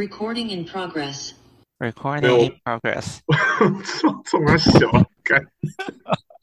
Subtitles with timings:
[0.00, 1.34] Recording in progress.
[1.78, 3.20] Recording in progress。
[4.24, 4.90] 这么小
[5.22, 5.46] 干。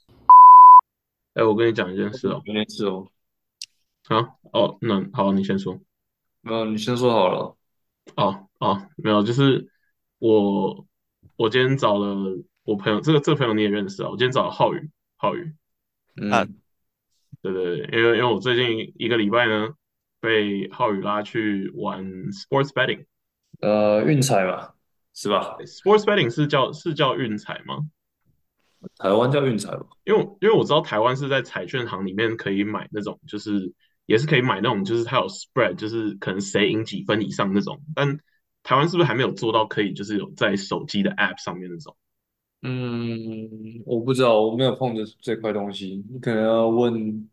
[1.34, 2.40] 哎，我跟你讲一件事哦。
[2.46, 3.08] 有件事哦。
[4.10, 5.80] 啊哦，那好，你先说。
[6.42, 7.58] 没有，你先说好了。
[8.16, 9.68] 哦哦，没有，就是
[10.20, 10.86] 我
[11.36, 12.16] 我今天找了
[12.64, 14.10] 我朋友，这个这个朋友你也认识啊。
[14.10, 15.52] 我今天找了浩宇，浩宇。
[16.22, 16.30] 嗯。
[17.42, 19.70] 对对对，因为因为我最近一个礼拜呢，
[20.20, 23.06] 被浩宇拉去玩 sports betting。
[23.60, 24.70] 呃，运彩嘛，
[25.14, 27.90] 是吧？Sports betting 是叫是叫运彩吗？
[28.98, 29.86] 台湾叫运彩吧？
[30.04, 33.74] 因为因为我知道台湾是在彩券行里面可以买那种，就是
[34.06, 37.82] 也是可以买那种，就是它有 spread，就是可能谁赢几分以上那种。
[37.96, 38.20] 但
[38.62, 41.96] 台湾是不是还没有做到可以就是有在手机的 app 上面那种？
[42.62, 47.30] 嗯，我不知道，我没有碰这这块东西，你可能要问，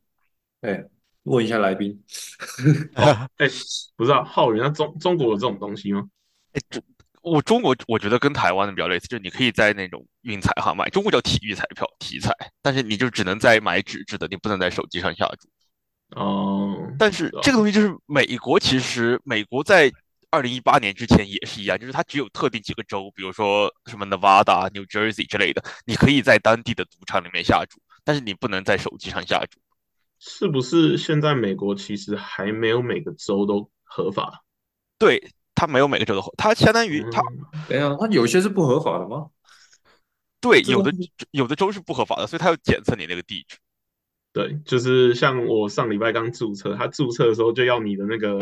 [0.62, 0.84] 哎，
[1.24, 2.02] 问一下来宾。
[2.94, 3.46] 哎，
[3.96, 6.08] 不知道浩宇，那中中国有这种东西吗？
[6.54, 6.82] 哎，中
[7.20, 15.48] 我中国我觉得跟台湾的比较类似，就是你可以在那种运彩行买，中国叫体育彩票，体彩，但是你就只能在买纸质的，你不能在手机上下注。
[16.20, 19.90] 哦，但是这个东西就是美国，其实美国在
[20.30, 29.58] 二零一八年之前也是一样，就是它只有特定几个州，比如说什么 Nevada、New Jersey 之类的，你可以在当地的赌场里面下注，但是你不能在手机上下注。
[30.20, 34.44] 是不是现在美国其实还没有每个州都合法？
[34.98, 35.32] 对。
[35.54, 37.22] 它没有每个州的，它相当于它，
[37.68, 39.28] 等一下，它有些是不合法的吗？
[40.40, 40.92] 对，有的
[41.30, 43.56] 有的州是不合法的，所以它要检测你那个地址。
[44.32, 48.40] 对，就是像我上礼拜刚注册，他注册的时候就要你的那个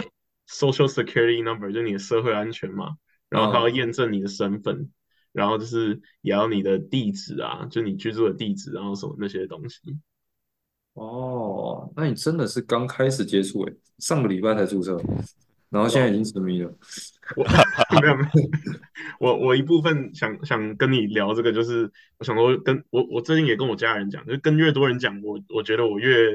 [0.48, 2.96] social security number，就你的社会安全嘛，
[3.28, 4.90] 然后他要验证你的身份，
[5.32, 9.78] 然后就是也要你的地址啊，就你居住的地址，然后什么那些东西。
[10.94, 14.98] 哦，那你真的是刚开始接触诶，上个礼拜才注册。
[15.72, 16.70] 然后现在已经沉迷了，
[17.34, 17.44] 我
[17.98, 18.28] 没有没有，
[19.18, 26.34] 我我一部分想想跟你聊这个，就是我想说跟我我最近也跟我家人讲，就跟越多人讲，我我觉得我越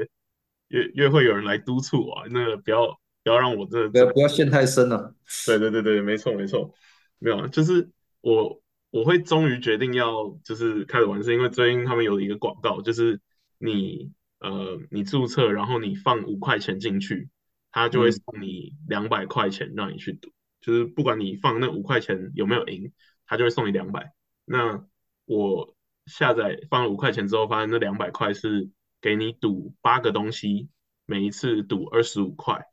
[0.68, 2.88] 越越会有人来督促我，那个不要
[3.22, 5.14] 不要让我这不要不要陷太深了。
[5.46, 6.74] 对对对对，没错没错，
[7.20, 7.88] 没有，就是
[8.20, 8.60] 我
[8.90, 13.20] 我会终于决定要就是开始玩，是因为最近他们有一个广告，就是
[13.58, 14.10] 你
[14.40, 17.28] 呃你注册，然后你放五块钱进去。
[17.70, 22.92] 他就会送你两百块钱让你去赌，就是不管你放那五块钱有没有赢，
[23.26, 24.12] 他就会送你两百。
[24.44, 24.84] 那
[25.26, 25.76] 我
[26.06, 28.70] 下载放了五块钱之后，发现那两百块是
[29.00, 30.70] 给你赌八个东西，
[31.04, 32.64] 每一次赌二十五块，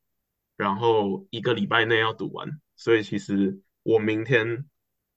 [0.55, 2.61] 然后一个礼拜内要赌完。
[2.75, 4.65] 所以其实我明天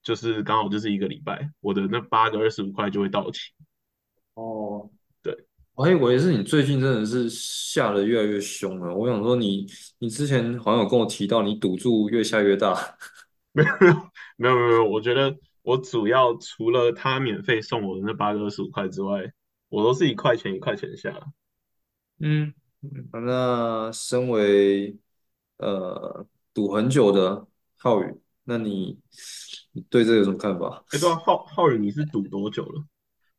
[0.03, 3.53] 就是刚好就是一个礼拜，我的那八个二十五块就会到期。
[4.34, 4.91] 哦。
[5.78, 8.93] 我还以为是你最近真的是下的越来越凶了。
[8.93, 9.65] 我想说，你
[10.00, 12.75] 你之前好像有跟我提到，你赌注越下越大。
[13.55, 19.33] 没有没有没有没有，我觉得我主要除了他免费送我的那八个二十五块之外，
[19.69, 21.15] 我都是一块钱一块钱下。
[22.19, 22.53] 嗯，
[23.12, 24.97] 那身为
[25.59, 27.47] 呃赌很久的
[27.77, 28.99] 浩宇，那你
[29.71, 30.83] 你对这有什么看法？
[30.91, 32.84] 哎，对啊，浩浩宇，你是赌多久了？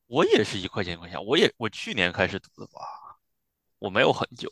[0.10, 2.82] 我也是一块钱一块钱，我也我去年开始赌的吧，
[3.78, 4.52] 我没有很久，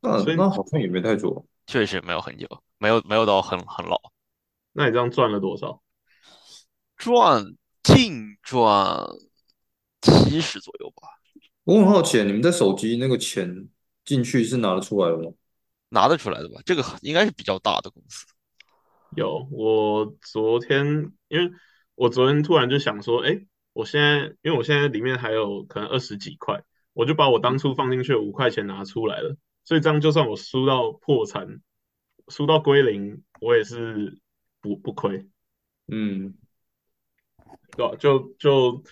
[0.00, 2.46] 那那好像也没太久，确实没有很久，
[2.78, 4.00] 没有没有到很很老。
[4.72, 5.82] 那你这样赚了多少？
[6.96, 9.04] 赚净赚
[10.00, 11.08] 七十左右吧。
[11.64, 13.68] 我很好奇，你们在手机那个钱
[14.04, 15.32] 进去是拿得出来的吗？
[15.88, 18.24] 拿得出来的吧，这个应该是比较大的公司。
[19.16, 21.50] 有，我昨天因为
[21.96, 23.44] 我昨天突然就想说，哎。
[23.74, 26.64] 我现在，因为我现在里面还有可能二十几块，
[26.94, 31.60] 我就把我当初放进去的五块钱拿出来了，所以这样就算我输到破产，
[32.28, 34.18] 输到归零，我也是
[34.62, 35.28] 不不亏。
[35.88, 36.34] 嗯，
[37.76, 37.94] 对吧？
[37.98, 38.82] 就就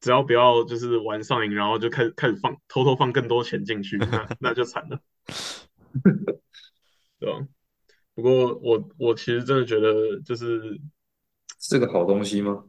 [0.00, 5.00] 只要不要就是玩上瘾，然后就开始开始放偷偷放更多钱进去，那 那就惨了。
[7.20, 7.46] 对吧？
[8.14, 10.80] 不过我我其实真的觉得，就是
[11.60, 12.64] 是个好东西吗？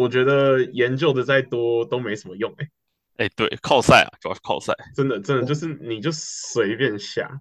[0.00, 2.70] 我觉得研究的再多都没什么用，哎，
[3.18, 7.38] 哎，对，靠赛啊，主要是靠赛，真的，真的就是你就随便下，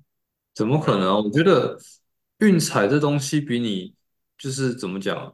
[0.54, 1.24] 怎么可能？
[1.24, 1.78] 我觉得
[2.40, 3.94] 运彩这东西比你
[4.38, 5.34] 就是怎么讲，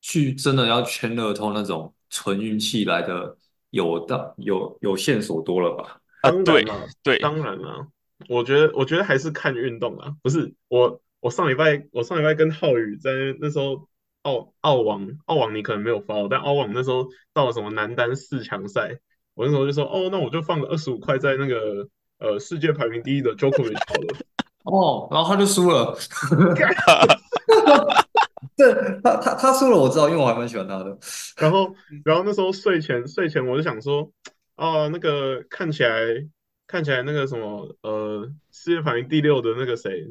[0.00, 3.36] 去真的要圈乐透那种纯运气来的
[3.68, 6.00] 有的有有线索多了吧？
[6.22, 6.64] 啊，对
[7.02, 7.86] 对，当然了，
[8.30, 13.10] 我觉得我觉得还是看运动啊，不是我我上礼拜我上礼拜跟浩宇在
[13.40, 13.86] 那时候。
[14.26, 18.98] 澳澳网澳网你可能没有发，但澳网那时候到了什么男单四强赛，
[19.34, 21.88] 我那时候就说哦，那我就放个二十五块在那个
[22.18, 24.18] 呃世界排名第一的 Jokovic 好了。
[24.66, 25.96] 哦，然后他就输了。
[28.56, 28.74] 对
[29.04, 30.98] 他他他输了我知道，因为我还蛮喜欢他的。
[31.36, 31.72] 然后
[32.04, 34.10] 然后那时候睡前睡前我就想说，
[34.56, 36.00] 啊，那个看起来
[36.66, 40.06] 看起来那个什么呃，世界排名第六的那个谁，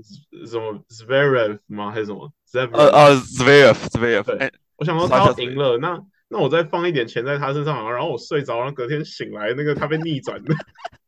[0.48, 1.92] 什么 Zverev 吗？
[1.92, 2.32] 还是什么
[2.64, 2.78] Zverev？
[2.78, 6.00] 呃呃，Zverev，Zverev，对哎，我想说他要赢了，那
[6.30, 10.56] 那我再放一点钱在他身上，然后我睡着，然后隔天醒来，那个他被逆转的，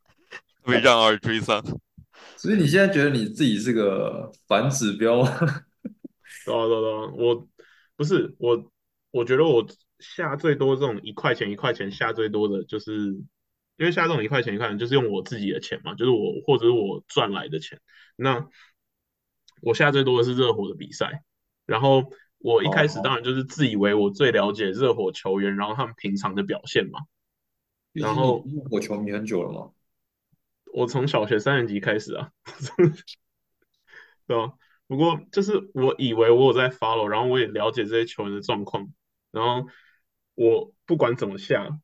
[0.65, 1.63] 为让二追三。
[2.35, 5.29] 所以你现在觉得你自己是个反指标吗？
[6.45, 7.47] 对啊对啊对啊，我
[7.95, 8.71] 不是我，
[9.11, 9.65] 我觉得我
[9.99, 12.91] 下最多这种一块钱一块钱下最多的就是，
[13.77, 17.79] 因为下这种一块钱一块钱就是用我自己的钱嘛，就是我或者是我赚来的钱。
[18.15, 18.47] 那
[19.61, 21.23] 我下最多的是热火的比赛，
[21.67, 27.01] 然后我一开始哦当然就是自以为我最了解热火球员，然后他们平常的表现嘛。
[27.93, 29.71] 然后毕竟你我球迷很久了吗，
[30.73, 32.31] 我从小学三年级开始啊，
[34.27, 34.53] 对吧？
[34.87, 38.87] 不过就是我以为我有在 follow，然后我也了解这些球员的状况，
[39.31, 39.67] 然后
[40.35, 41.79] 我不管怎么下，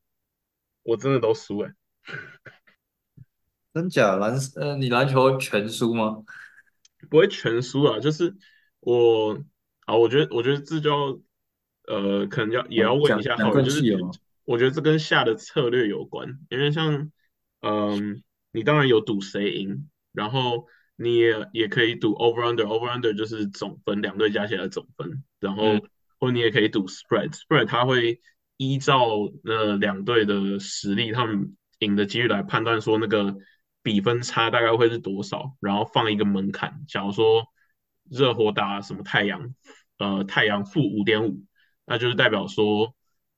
[0.84, 1.72] 我真的都输哎、
[3.74, 6.24] 真假篮呃，你篮球全输吗？
[7.10, 8.36] 不会全输啊，就是
[8.80, 9.44] 我
[9.86, 11.20] 啊，我觉得我觉得这就要
[11.88, 14.12] 呃，可能要也要问一下浩宇，就是更细了吗？
[14.46, 17.12] 我觉得这跟下的策略有关，因为像
[17.62, 18.22] 嗯，
[18.52, 25.82] 你当然有赌谁赢，然后你也也可以赌 over under，over under 就是总分，两队加起来的总分，然后嗯
[26.20, 28.22] 或你也可以赌 spread，spread 它会
[28.58, 29.08] 依照
[29.44, 33.36] 那两队的实力，他们赢的几率来判断说那个
[33.82, 36.84] 比分差大概会是多少，然后放一个门槛。
[36.88, 37.46] 假如说
[38.10, 39.54] 热火打什么太阳，
[39.98, 41.44] 呃，太阳负五点五，
[41.86, 42.94] 那就是代表说，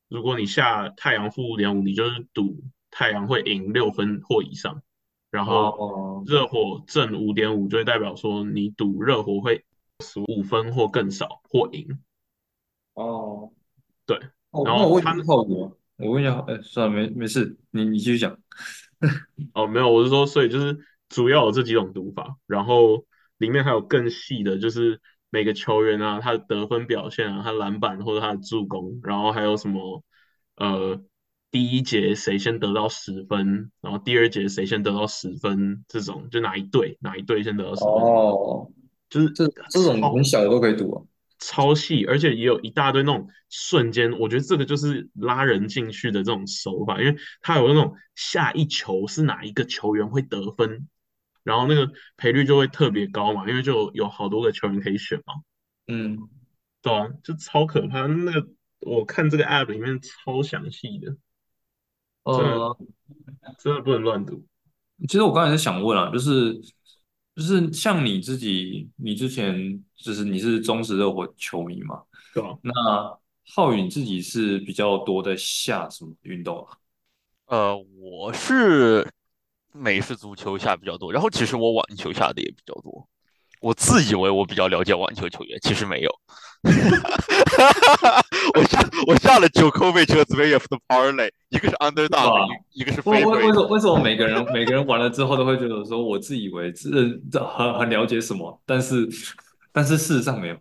[0.09, 4.81] 如果你下太阳负五点五，你就是赌太阳会赢六分或以上，
[5.31, 9.65] 然后哦热火正五点五，就会代表说你赌热火会
[10.27, 11.99] 五分或更少或赢。
[12.93, 13.51] 哦，
[14.05, 14.17] 对，
[14.51, 18.37] 哦，然那我他一下浩宇啊，我问一下，哎，算了，没没事，你你继续讲。
[19.53, 20.79] 哦，没有，我是说，所以就是
[21.09, 23.05] 主要有这几种读法，然后
[23.37, 24.99] 里面还有更细的，就是
[25.29, 30.03] 每个球员啊，他的得分表现啊，他篮板或者他的助攻，然后还有什么
[30.55, 31.01] 呃，
[31.51, 38.71] 第一节谁先得到十分，然后第二节谁先得到十分，这种就哪一队哪一队先得到十分，哦，
[39.09, 41.03] 就是这这种很小的都可以赌啊。
[41.37, 50.87] 超细，而且也有一大堆那种瞬间，我觉得这个就是拉人进去的这种手法，因为他有那种下一球是哪一个球员会得分，
[51.45, 55.35] 然后那个赔率就会特别高嘛，因为就有好多个球员可以选嘛，
[55.85, 56.17] 嗯，
[56.81, 58.07] 对啊，就超可怕。
[58.07, 58.47] 那个
[58.79, 61.15] 我看这个 app 里面超详细的，
[62.23, 62.75] 呃，
[63.59, 64.43] 真的不能乱读。
[65.07, 66.59] 其实我刚才是想问啊，就是
[67.35, 72.01] 就是像你自己，你之前就是你是忠实热火球迷嘛？
[72.33, 72.57] 对啊？
[72.63, 72.73] 那
[73.53, 76.77] 浩宇自己是比较多在下什么运动啊？
[77.45, 79.07] 呃，我是
[79.75, 83.07] 美式足球下比较多，然后其实我网球下的也比较多。
[83.61, 86.11] 我自以为我比较了解网球球员，其实没有。
[88.55, 93.53] 我下我下了 Djokovic 和 Zverev 的 parlay，一个是 underdog，哇一一个是为为为什。
[93.53, 96.89] 么为什么每个人每个人玩了之后都会觉得说，我自以为这
[97.31, 99.07] 这很很了解什么，但是
[99.71, 100.57] 但是事实上没有。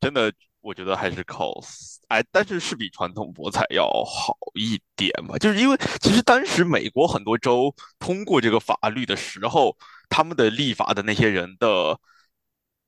[0.00, 1.60] 真的，我觉得还是靠，
[2.08, 5.36] 哎，但是是比传统博彩要好一点嘛。
[5.38, 9.76] 就是因为其实当时美国很多州通过这个法律的时候，
[10.08, 11.98] 他们的立法的那些人的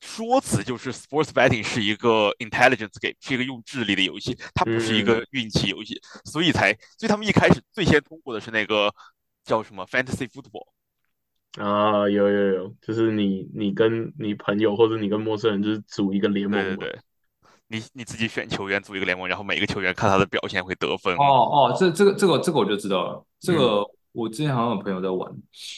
[0.00, 8.94] 说辞就是 sports betting 是一个 intelligence game，是一个用智力的游戏，它不是一个运气游戏，所以才，所以他们一开始最先通过的是那个
[9.42, 10.68] 叫什么 fantasy football。
[11.56, 17.00] 啊，有有有，就是你你跟你朋友或者你跟陌生人就是组一个联盟，对对对，
[17.68, 21.14] 你你自己选球员组一个联盟，然后每个球员看他的表现会得分。
[21.16, 23.24] 哦哦，这这个这个这个我就知道了。
[23.40, 25.30] 这个我之前好像有朋友在玩，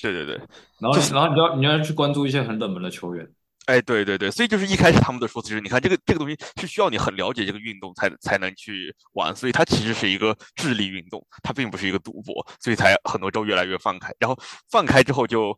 [0.02, 0.36] 对对对，
[0.80, 3.28] 然后你然后你就要你要去关注一些很冷门的球员。
[3.66, 14.36] 哎，对对对，所以就是一开始他们的说辞就是，你看这个这个东西是需要你很了解这个运动才才能去玩，所以它其实是一个智力运动，它并不是一个赌博，所以才很多州越来越放开，然后
[14.70, 15.56] 放开之后就，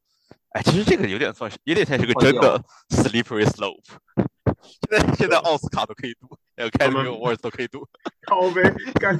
[0.50, 3.80] 哎，其实这个有点算是有点像是个真的 slippery slope。
[4.62, 7.86] 现在现在奥斯卡都可以赌，还有 Academy Awards 都可以赌。
[8.26, 8.62] 靠呗，
[9.00, 9.18] 干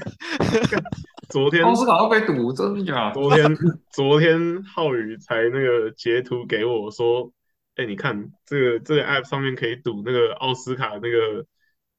[0.71, 0.83] 干，
[1.29, 3.15] 昨天奥斯卡都可以赌，真的假的？
[3.15, 3.57] 昨天
[3.91, 7.33] 昨天浩宇才那个截图给我说，
[7.77, 11.45] 哎，你看这个这个 app 上面可以赌那个奥斯卡那个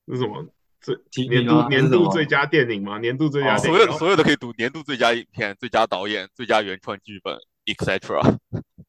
[0.06, 0.46] 那什么
[0.82, 0.96] 最
[1.28, 8.38] 年度年度最佳电影嘛，年度最佳哦电影，所有所有的可以赌，年度最佳影片、最佳导演、最佳原创剧本，etc。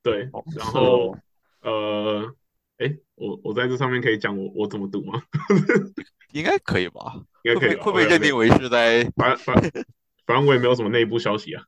[0.03, 1.17] 对，然后
[1.63, 2.35] 呃，
[2.79, 5.23] 哎，我我在这上面可以讲我我怎么读吗？
[6.33, 7.23] 应该可以吧？
[7.45, 9.71] 应该可以吧会不会认定为是在反正反正
[10.27, 11.63] 反正我也没有什么内部消息啊。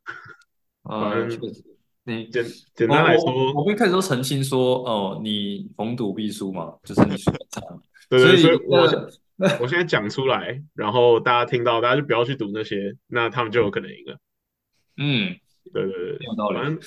[0.83, 1.65] 呃，反正确实，
[2.05, 2.45] 你简
[2.75, 7.63] 简单来说，我我们一开始都澄清说，哦，你逢赌必输嘛，就是你输了场，
[8.09, 14.19] 对对，所所以以我呃我现在 讲出来，然后大家听到，大家就不要去赌那些，那他们就有可能赢了。
[14.97, 15.37] 嗯，
[15.73, 16.79] 对对对，有道理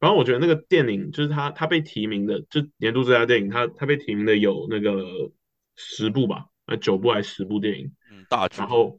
[0.00, 5.30] 反正反正我觉得那个电影就是他他被提名的，就年度最佳电影，他他被提名的有那个
[5.76, 8.98] 十部吧，呃九部还是十部电影，嗯大然后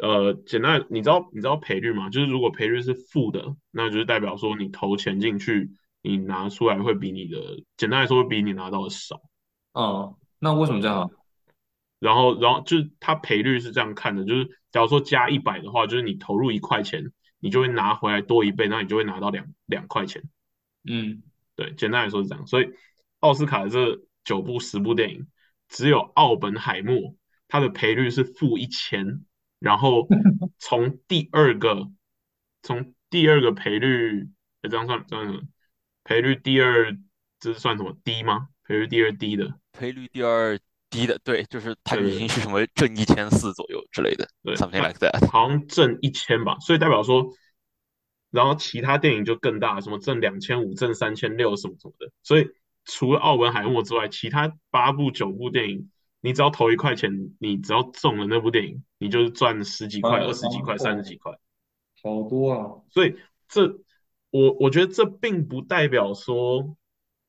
[0.00, 2.10] 呃简单你知道你知道赔率吗？
[2.10, 5.70] 就是如果赔率是负的，那就是代表说你投钱进去，
[6.02, 7.38] 你拿出来会比你的
[7.76, 9.22] 简单来说会比你拿到的少。
[9.72, 11.08] 哦，那为什么这样啊？
[12.00, 20.22] 然后，然后就是它赔率是这样看的，就是假如说加一百的话，就是你投入一块钱，你就会拿回来多一倍，那你就会拿到两两块钱。
[20.84, 21.24] 嗯，
[21.56, 22.46] 对，简单来说是这样。
[22.46, 22.70] 所以
[23.18, 25.26] 奥斯卡的这九部十部电影，
[25.68, 27.16] 只有奥本海默
[27.48, 29.24] 它的赔率是负一千，
[29.58, 30.06] 然后
[30.60, 31.90] 从第二个
[32.62, 34.28] 从第二个赔率，
[34.62, 35.48] 诶这样算这样
[36.04, 36.96] 赔率第二，
[37.40, 38.50] 这是算什么低吗？
[38.62, 40.56] 赔率第二低的，赔率第二
[40.92, 45.26] 低的，对，就是它对已经是什么正一千四左右之类的对，something like that。
[45.28, 47.26] 好像挣一千吧，所以代表说，
[48.30, 52.12] 然后其他电影就更大，什么挣两千五、挣三千六什么什么的。
[52.22, 52.46] 所以
[52.84, 61.32] 除了奥本海默之外，其他八部九部电影，你只要投一块钱，你只要中了那部电影，你就是赚十几块、哦二十几块、哦三十几块。
[62.02, 63.16] 好多啊，所以
[63.48, 63.78] 这
[64.30, 66.76] 我我觉得这并不代表说，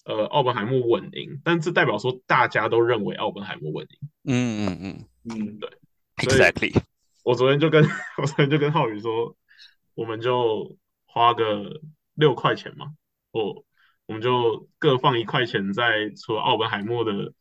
[0.06, 4.10] 呃，奥本海默稳赢，但这代表说大家都认为奥本海默稳赢。
[4.26, 5.60] 嗯嗯嗯嗯，
[6.22, 6.84] 所以，exactly。
[7.24, 7.82] 我昨天就跟
[8.22, 9.38] 我昨天就跟浩宇说，
[9.96, 11.80] 我们就花个
[12.16, 12.88] 六块钱嘛，
[13.32, 13.66] 我
[14.06, 17.34] 我们就各放一块钱在除了奥本海默的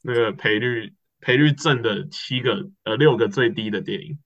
[0.00, 4.18] 那个赔率赔率正的七个呃六个最低的电影，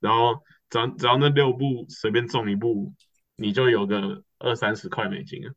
[0.00, 2.92] 然后只要只要那六部随便中一部，
[3.36, 5.54] 你就有个二三十块美金啊。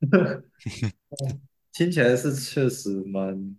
[1.72, 3.56] 听起来是确实蛮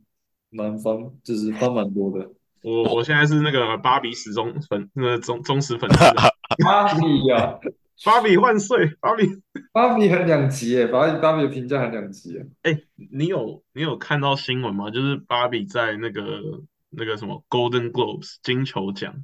[0.49, 2.29] 蛮方，就是方蛮多的。
[2.61, 6.29] 我我现在是那个芭比死忠粉，那个忠忠实粉丝啊，
[6.63, 7.57] 芭比呀，
[8.05, 9.25] 芭比万岁，芭比。
[9.73, 12.45] 芭比很两极耶，芭比芭比的评价很两极耶。
[12.63, 12.77] 哎，
[13.11, 14.91] 你有你有看到新闻吗？
[14.91, 16.21] 就是芭比在那个
[16.89, 19.23] 那个什么 Golden Globes 金球奖，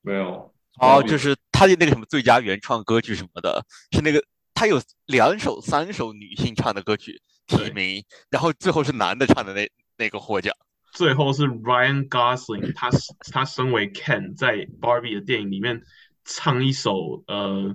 [0.00, 0.50] 没有，
[0.80, 4.24] 哦，比就是他的那个什么最佳原创歌曲什么的，是那个
[4.54, 10.54] 他有两首、三首女性唱的歌曲提名，然后最后是男的唱的那那个获奖。
[10.92, 15.82] 最后是 Ryan Gosling，他是他身为 Ken 在 Barbie 的电影里面
[16.24, 17.74] 唱一首呃，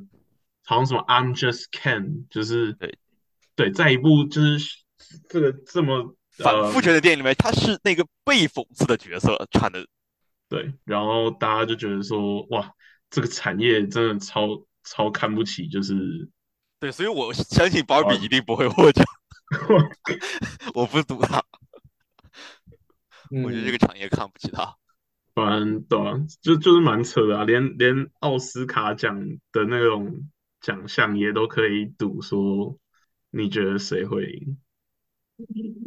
[0.63, 2.97] 好像什么 I'm Just Ken，就是对
[3.55, 4.77] 对，在一部就是
[5.27, 9.87] 这个这么反复呃权的电影里面，他是那个被讽刺的角色唱的。
[10.47, 12.71] 对，然后大家就觉得说哇，
[13.09, 14.47] 这个产业真的超
[14.83, 16.29] 超看不起，就是
[16.79, 19.03] 对，所以我相信 Barbie 一定不会获奖，
[20.73, 21.43] 我不赌他，
[23.43, 24.75] 我觉得这嗯个产业看不起他。
[25.33, 29.19] 反正对啊，就就是蛮扯的啊，连连奥斯卡奖
[29.51, 30.29] 的那种
[30.61, 32.77] 奖项也都可以赌说，
[33.29, 34.57] 你觉得谁会赢？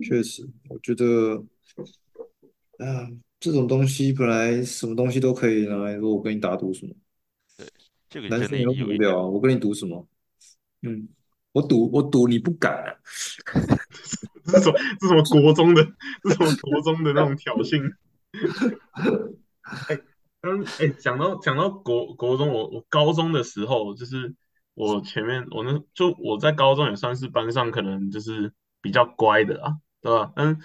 [0.03, 1.45] 确实，我觉得，
[2.79, 6.95] 啊，这种东西本来什么东西都可以拿来说，我跟你打赌什么，
[7.57, 7.67] 对
[8.09, 10.07] 这个男生也很有一点无聊啊，我跟你赌什么？
[10.83, 11.09] 嗯，
[11.53, 12.95] 我赌我赌你不敢啊，
[14.45, 14.79] 这是什么？
[15.01, 15.85] 这是什么国中的？
[16.23, 17.93] 这是什么国中的那种挑衅？
[19.89, 19.99] 哎，
[20.43, 24.35] 嗯，哎，讲到讲到国国中，我我高中的时候，就是
[24.75, 30.33] 我前面我那就我在高中也算是班上可能就是比较乖的啊，对吧？
[30.37, 30.59] 嗯，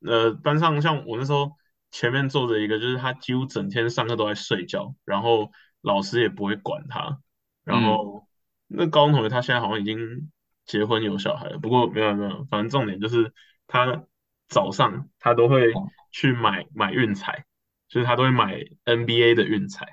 [0.00, 1.52] 呃，班上像我那时候
[1.90, 5.50] 前面坐着一个，就是他几乎整天上课都在睡觉，然后
[5.82, 7.18] 老师也不会管他，
[7.64, 8.26] 然后
[8.66, 10.30] 那高中同学他现在好像已经
[10.64, 13.32] 结婚有小孩了，不过没有没有，反正重点就是
[13.66, 14.04] 他
[14.48, 15.72] 早上他都会
[16.10, 17.44] 去买买运彩，
[17.88, 18.54] 就是他都会买
[18.84, 19.86] NBA 的运彩，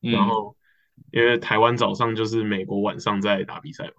[0.00, 0.56] 然嗯，后
[1.12, 3.92] 因为台湾早上就是美国晚上在打比赛嘛，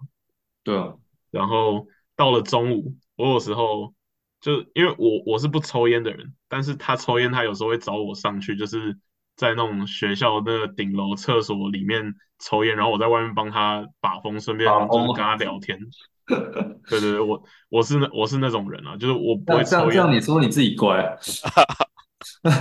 [0.62, 0.94] 对啊，
[1.30, 1.86] 然后
[2.16, 3.94] 到了中午，我有时候
[4.40, 8.98] 就因为我我是不抽烟的人，但是他抽烟，他有时候会找我上去，就是
[9.40, 15.78] 在那种学校那个顶楼厕所里面抽烟，然后我在外面帮他把风，顺便就是跟他聊天。
[16.26, 21.16] 对对对，我我是那我是那种人啊，就是我不会抽烟，这样你说你自己乖啊，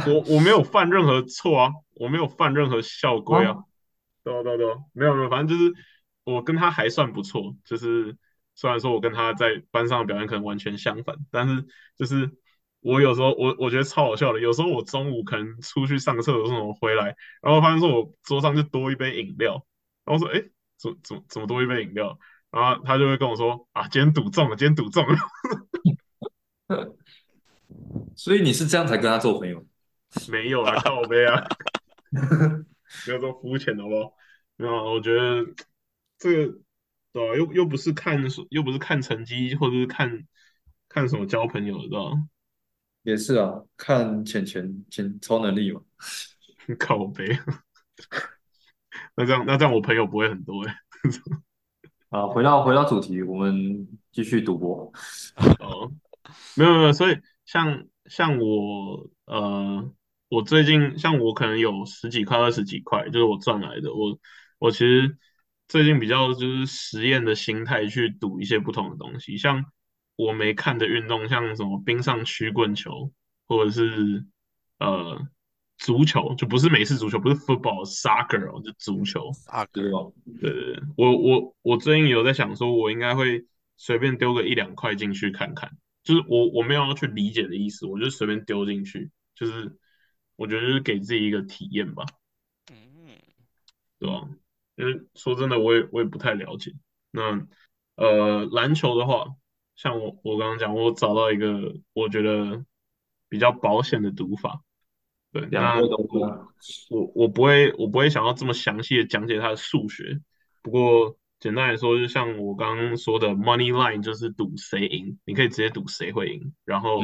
[0.08, 3.58] 我我没有犯任何错啊，我没有犯任何校规啊。
[4.24, 5.74] 对啊对啊对啊，没有没有，反正就是
[6.24, 8.16] 我跟他还算不错，就是
[8.56, 11.66] 虽然说我跟他在班上的表现可能完全相反，但是
[11.98, 12.32] 就是
[12.82, 19.66] 我有时候我我觉得超好笑的，有时候我中午可能出去上个厕所什么回来，然后发现说我桌上就多一杯饮料，
[20.06, 20.42] 然后说哎，
[20.78, 22.18] 怎怎怎么多一杯饮料？
[22.52, 25.18] 然后他就会跟我说啊，今天赌中了，今天赌中了。
[28.16, 29.66] 所以你是这样才跟他做朋友？
[30.32, 31.44] 没有啊，靠背啊，
[33.06, 34.14] 不要这么肤浅好不好？
[34.56, 35.46] 没有，我觉得
[36.18, 36.54] 这个
[37.14, 37.36] 对吧？
[37.36, 38.20] 又又不是看
[38.50, 40.26] 又不是看成绩，或者是看
[40.88, 42.28] 看什么交朋友，知道吗？
[43.10, 45.82] 也是啊，看钱钱钱超能力嘛。
[46.78, 47.26] 靠背，
[49.18, 50.76] 那这样那这样我朋友不会很多哎。
[52.10, 54.92] 啊，回到回到主题，我们继续赌博。
[55.60, 55.92] 哦，
[56.56, 59.92] 没有没有，所以像像我呃，
[60.30, 63.92] 我最近像我可能有十几块、二十几块，就是我赚来的。
[63.94, 64.20] 我
[64.60, 65.18] 我其实
[65.68, 69.66] 最近比较就是实验的心态去赌一些不同的东西，像
[70.20, 73.12] 我没看的运动，像什么冰上曲棍球，
[73.48, 74.26] 或者是
[74.80, 75.28] 呃。
[75.82, 79.32] 足球就不是美式足球，不是 football，soccer 哦，就足球。
[79.32, 83.46] soccer 哦，对对对，我我我最近有在想，说我应该会
[83.78, 85.72] 随便丢个一两块进去看看，
[86.04, 89.74] 就是我我没有要去理解的意思，我就随便丢进去，就是
[90.36, 92.04] 我觉得就是给自己一个体验吧。
[92.70, 92.76] 嗯，
[94.00, 94.28] 对吧？
[94.76, 96.74] 因为说真的，我也我也不太了解。
[97.10, 97.48] 那
[97.96, 99.28] 呃，篮球的话，
[99.80, 102.66] 像我我刚刚讲，我找到一个我觉得
[103.30, 104.62] 比较保险的读法。
[105.32, 105.88] 对，那我
[106.90, 110.20] 我我不会我不会想要这么详细的讲解它的数学，
[110.62, 117.02] 不过简单来说，就像我刚刚说的，money line 就是赌谁赢，你可以直接赌谁会赢，然后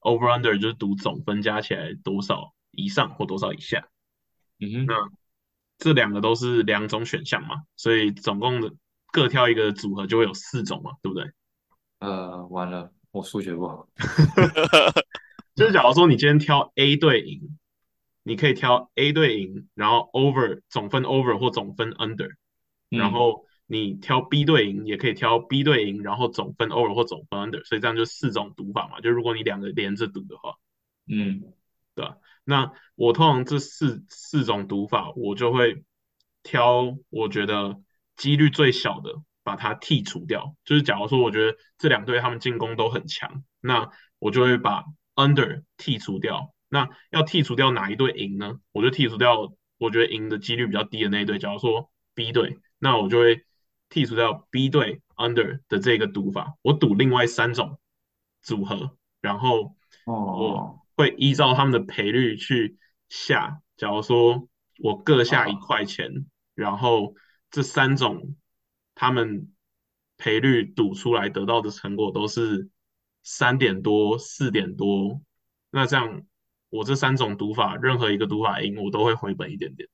[0.00, 3.86] over under 就是赌总分加起来多少以上或多少以下。
[4.58, 4.94] 嗯哼，那
[5.78, 8.74] 这两个都是两种选项嘛，所以总共的
[9.12, 11.30] 各挑一个组合就会有四种嘛，对不对？
[12.08, 13.88] 呃，完了，我数学不好。
[15.56, 17.58] 就是假如说你今天挑 A 队赢。
[18.28, 22.28] 你可以挑 A 队赢，然后 over 总分 over 或总分 under，
[22.88, 29.00] 然后你挑 B 队赢，也可以挑 B 队赢，然后总分 over 或总分 under，所以这样就四种读法嘛。
[29.00, 30.54] 就如果你两个连着读的话，
[31.06, 31.52] 嗯，
[31.94, 32.16] 对吧？
[32.42, 35.84] 那我通常这四四种读法，我就会
[36.42, 37.80] 挑我觉得
[38.16, 39.14] 几率最小的，
[39.46, 40.56] 把它剔除掉。
[40.64, 46.52] 就是假如说我觉得这两队他们进攻都很强，那我就会把 under 剔除掉。
[46.68, 48.58] 那要剔除掉哪一队赢呢？
[48.72, 51.38] 我就剔除掉我觉得赢的几率比较低的那一队。
[51.38, 53.44] 假如说 B 队，那我就会
[53.88, 57.78] 剔除掉 B 队 under 的这个赌法，我赌另外三种
[58.42, 62.76] 组合，然后我会依照他们的赔率去
[63.08, 63.60] 下。
[63.76, 64.48] 假如说
[64.82, 67.14] 我各下一块钱，然后
[67.52, 68.34] 这三种
[68.96, 69.48] 他们
[70.18, 72.68] 赔率赌出来得到的成果都是
[73.22, 75.20] 三点多、四点多，
[75.70, 76.24] 那这样。
[76.68, 79.88] 我这三种赌法，任何一个赌法赢，我都会回本一点点。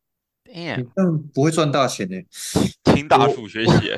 [0.45, 2.17] Damn，但不会赚大钱呢。
[2.97, 3.91] 清大数学系，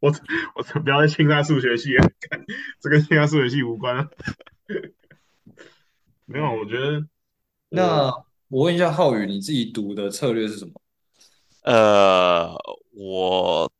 [0.00, 0.12] 我
[0.56, 2.10] 我不要再清大数学系了，
[2.80, 4.08] 这跟清大数学系无关。
[6.26, 7.06] 没有，我觉得。
[7.70, 8.12] 那
[8.48, 10.72] 我问一下浩宇，你自己读的策略是什么？
[11.62, 12.52] 呃，
[12.90, 13.72] 我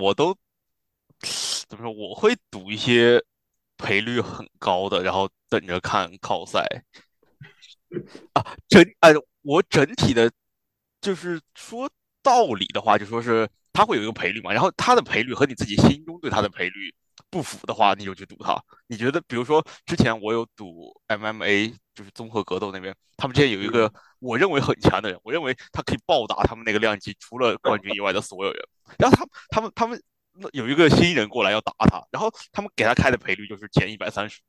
[0.00, 0.36] 我都
[1.68, 1.92] 怎么说？
[1.92, 3.22] 我会赌一些
[3.76, 6.66] 赔率很高的，然后等着看靠赛。
[8.32, 10.30] 啊，整呃，我整体的，
[11.00, 11.88] 就是说
[12.22, 16.92] 道理的话，就说是它会有一个赔率嘛，然后它的赔率和你自己心中对它的赔率
[17.30, 18.60] 不符的话，你就去赌它。
[18.88, 28.68] 你觉得，比如说之前我有赌 MMA，就是综合格斗那边，他们之前有一个我认为很强的人，我认为他可以暴打他们那个量级除了冠军以外的所有人，
[28.98, 30.02] 然后他他们他们
[30.52, 34.40] 有一个新人过来要打他，然后他们给他开的赔率就是减一百三十，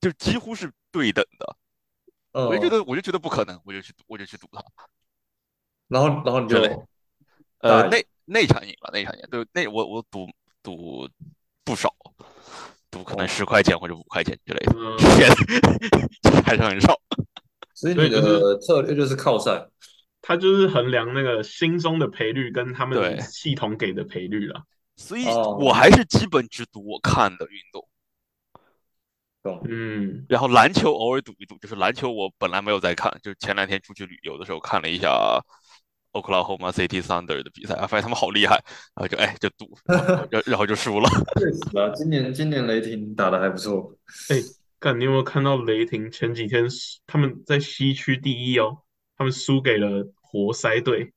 [0.00, 1.56] 就几乎是对等的。
[2.32, 4.60] 我就觉得，我就觉得不可能，我就去，我就去赌他。
[5.86, 6.58] 然后，然后你就，
[7.58, 10.26] 呃，那那场赢了，那场赢，对，那我我赌
[10.60, 11.08] 赌
[11.62, 11.94] 不少，
[12.90, 15.30] 赌可能十块钱或者五块钱之类的， 钱
[16.44, 17.00] 还是很少。
[17.72, 19.68] 所以你的策略就是靠赛，
[20.26, 24.62] 他就是衡量那个心中的赔率跟他们系统给的赔率了。
[24.96, 27.86] 所以我还是基本只赌我看的运动。
[29.68, 35.10] 嗯，然后篮球偶尔赌一赌，就是篮球我本来没有在看，就是前两天出去旅游的时候看了一下
[36.12, 38.54] Oklahoma City Thunder 的比赛，啊，发现他们好厉害，
[38.94, 39.76] 然后就哎就赌，
[40.30, 41.10] 然然后就输了。
[41.38, 43.94] 确实啊，今年今年雷霆打的还不错。
[44.30, 44.36] 哎，
[44.80, 46.64] 看你有没有看到雷霆前几天
[47.06, 48.78] 他们在西区第一哦，
[49.16, 51.12] 他们输给了活塞队。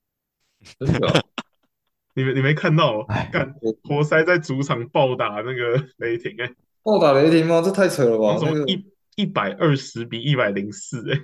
[0.79, 1.23] 真的？
[2.15, 3.03] 你没你没看到？
[3.31, 6.51] 看活塞在主场暴打那个雷霆，哎。
[6.83, 7.61] 暴打雷霆吗？
[7.61, 8.37] 这太扯了吧！
[8.39, 8.85] 什么一
[9.17, 11.19] 一百二十比一百零四，哎，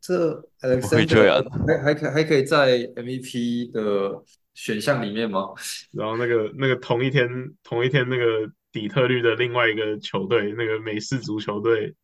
[0.00, 0.34] 这
[0.80, 5.50] 不会这 Alexander 样还还可还可以在 MVP 的选项里面吗？
[5.92, 7.28] 然后那个那个同一天
[7.62, 11.94] 同一天那个底特律的另外一个球队，那个美式足球队，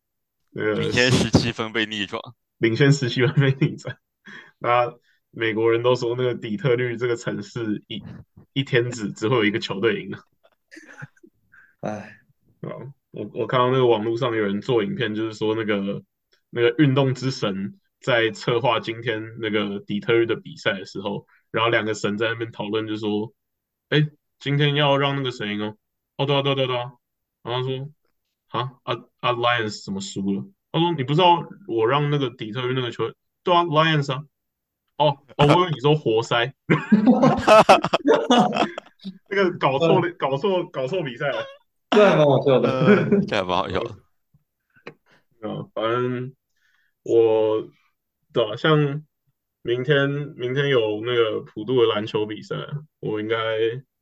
[0.51, 2.21] 那个领先十七分被逆转。
[2.61, 3.97] 领先十七分被逆转。
[4.59, 4.93] 那
[5.31, 8.03] 美国人都说那个底特律这个城市一
[8.53, 10.19] 一天只只会有一个球队赢了。
[11.81, 12.19] 哎，
[12.61, 12.69] 啊，
[13.09, 16.03] 我我看到那个网络上有人做影片，就是说那个
[16.51, 23.33] 那个运动之神在策划今天那个底特律的比赛的时候，然后两个神在那边讨论，就说，
[23.89, 24.07] 哎，
[24.39, 25.77] 今天要让那个谁赢哦？
[26.17, 26.91] 哦，对啊，对啊，对啊，对啊。
[27.43, 27.89] 然后他说，
[28.49, 30.45] 啊啊啊，Lions 怎么输了？
[30.71, 34.23] 他说你不知道我让那个底特律那个球队，对啊，Lions 啊。
[34.97, 36.53] 哦哦，我以为你说活塞，
[39.29, 41.43] 那个搞错了，搞错搞错比赛了。
[41.89, 42.69] 这还蛮好笑的。
[42.69, 43.89] 呃，这还蛮好笑的。
[45.41, 46.33] 啊，反正
[47.01, 47.67] 我
[48.31, 49.03] 对啊，像
[49.63, 52.55] 明天明天有那个普渡的篮球比赛，
[52.99, 53.37] 我应该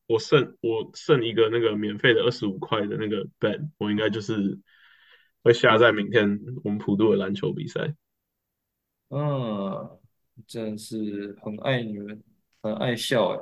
[0.06, 4.60] 我剩我剩一个那个免费的二十五块的那个 bet，我应该就是
[5.44, 7.94] 会下在明天我们普渡的篮球比赛。
[9.10, 9.98] 嗯，
[10.46, 12.22] 真的是很爱你们，
[12.62, 13.40] 很爱笑哎。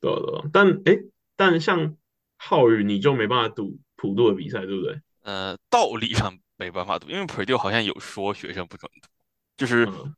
[0.00, 0.98] 对啊对啊，但诶，
[1.36, 1.96] 但像
[2.36, 5.00] 浩宇你就没办法赌普渡的比赛，对不对？
[5.22, 9.08] 呃，道理上没办法赌，因为 Purdue 好像有说学生不准读，
[9.56, 10.14] 就是嗯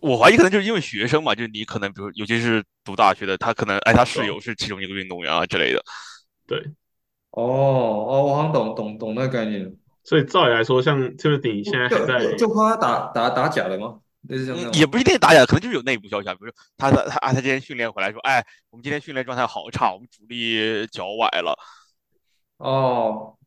[0.00, 5.82] 我怀疑可能就是因为学生嘛，就是你可能比如尤其是读大学的，他可能哎他室对友是其中一个运动员啊之类的，
[6.46, 6.58] 对，
[7.30, 9.76] 哦哦，我好像懂懂懂那个概念。
[10.04, 14.00] 所以照理来说，像 Timothy 现在还在就就怕他打打打假的吗？
[14.74, 21.58] 也不一定打假，可能就是有内部消息啊，比如他他的他啊他今天训练回来说，哎，我们今天训练状态好差，我们主力脚崴了，
[22.58, 23.38] 哦，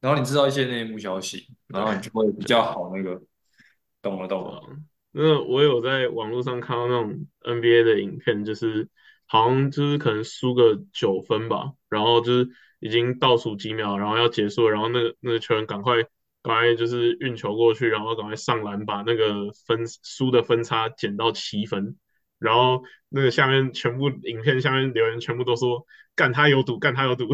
[0.00, 3.20] 然后你知道一些内幕消息，然后你就会比较好那个，
[4.02, 4.62] 懂了懂了。
[5.10, 8.88] 那我有在网络上看到那种 NBA 的影片，就是
[9.26, 12.48] 好像就是可能输个九分吧，然后就是
[12.84, 16.02] 已经倒数几秒，然后要结束，然后那个那个球员赶快
[16.42, 21.96] 赶快就是运球过去，然后赶快上篮，把那个分输的分差减到七分，
[22.38, 27.26] 然后那个下面全部影片下面留言全部都说干他有赌，干他有赌，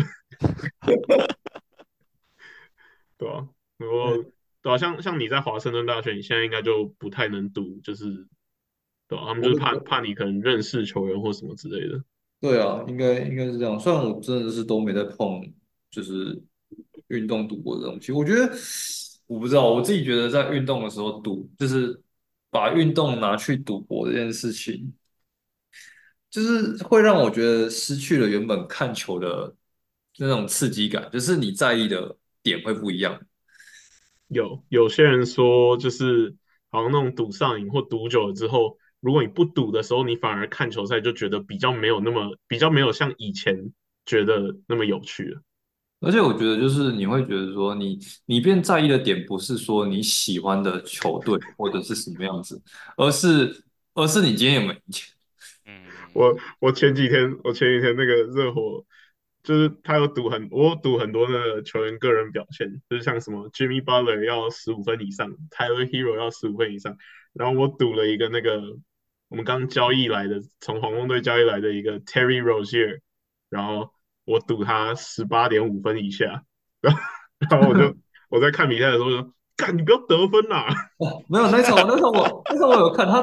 [3.19, 4.23] 对吧、然后
[4.63, 4.73] 对。
[4.73, 8.29] 啊，像像你在华盛顿大学，你现在应该就不太能赌，就是
[9.09, 12.05] 对吧、他们就是怕怕你可能认识球员或什么之类的。
[12.41, 13.79] 对啊，应该应该是这样。
[13.79, 15.43] 虽然我真的是都没在碰，
[15.91, 16.43] 就是
[17.09, 18.13] 运动赌博的东西。
[18.13, 18.51] 我觉得
[19.27, 22.01] 我不知道，我自己觉得在运动的时候赌，就是
[22.51, 24.93] 把运动拿去赌博这件事情，
[26.31, 29.55] 就是会让我觉得失去了原本看球的
[30.19, 33.21] 那种刺激感，就是你在意的点会不一样。
[34.29, 36.35] 有有些人说，就是
[36.71, 43.73] 好像那种赌上瘾或赌久了之后，如果你不赌的时候，你反而看球赛就觉得比较没有那么比较没有像以前
[44.07, 45.43] 觉得那么有趣了。
[46.01, 52.63] 而且我觉得，就是你会觉得说你，你变在意的点不是说你喜欢的球队或者是什么样子，
[52.97, 55.09] 而是而是你今天有没有赢钱。
[55.67, 55.83] 嗯，
[56.15, 58.83] 我我前几天我前几天那个热火，
[59.43, 66.97] 就是他有赌很我赌很多的球员个人表现，就是像什么 Jimmy Butler 要十五分以上，Tyler Hero 要十五分以上，
[67.35, 68.63] 然后我赌了一个那个
[69.31, 73.01] 我们刚交易来的从黄蜂队交易来的一个 Terry Rozier，
[73.49, 73.91] 然后
[74.25, 76.45] 我赌他十八点五分以下，
[76.81, 77.01] 然后
[77.49, 77.97] 然后我就
[78.29, 80.67] 我在看比赛的时候说干你不要得分呐、
[80.99, 83.23] 哦，没有那场，那场我那场我有看他，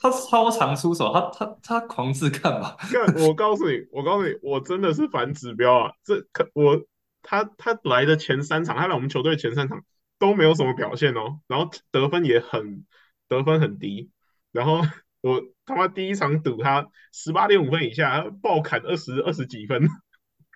[0.00, 2.76] 他超常出手，他他他狂自干嘛。
[2.92, 5.92] 干，我告诉你，我告诉你，我真的是反指标啊！
[6.04, 6.80] 这可我
[7.22, 9.82] 他他来的前三场，他来我们球队前三场
[10.18, 12.84] 都没有什么表现哦，然后得分也很
[13.26, 14.10] 得分很低，
[14.52, 14.82] 然后
[15.20, 19.88] 我他妈第一场赌他十八点五分以下，他爆砍二十二十几分，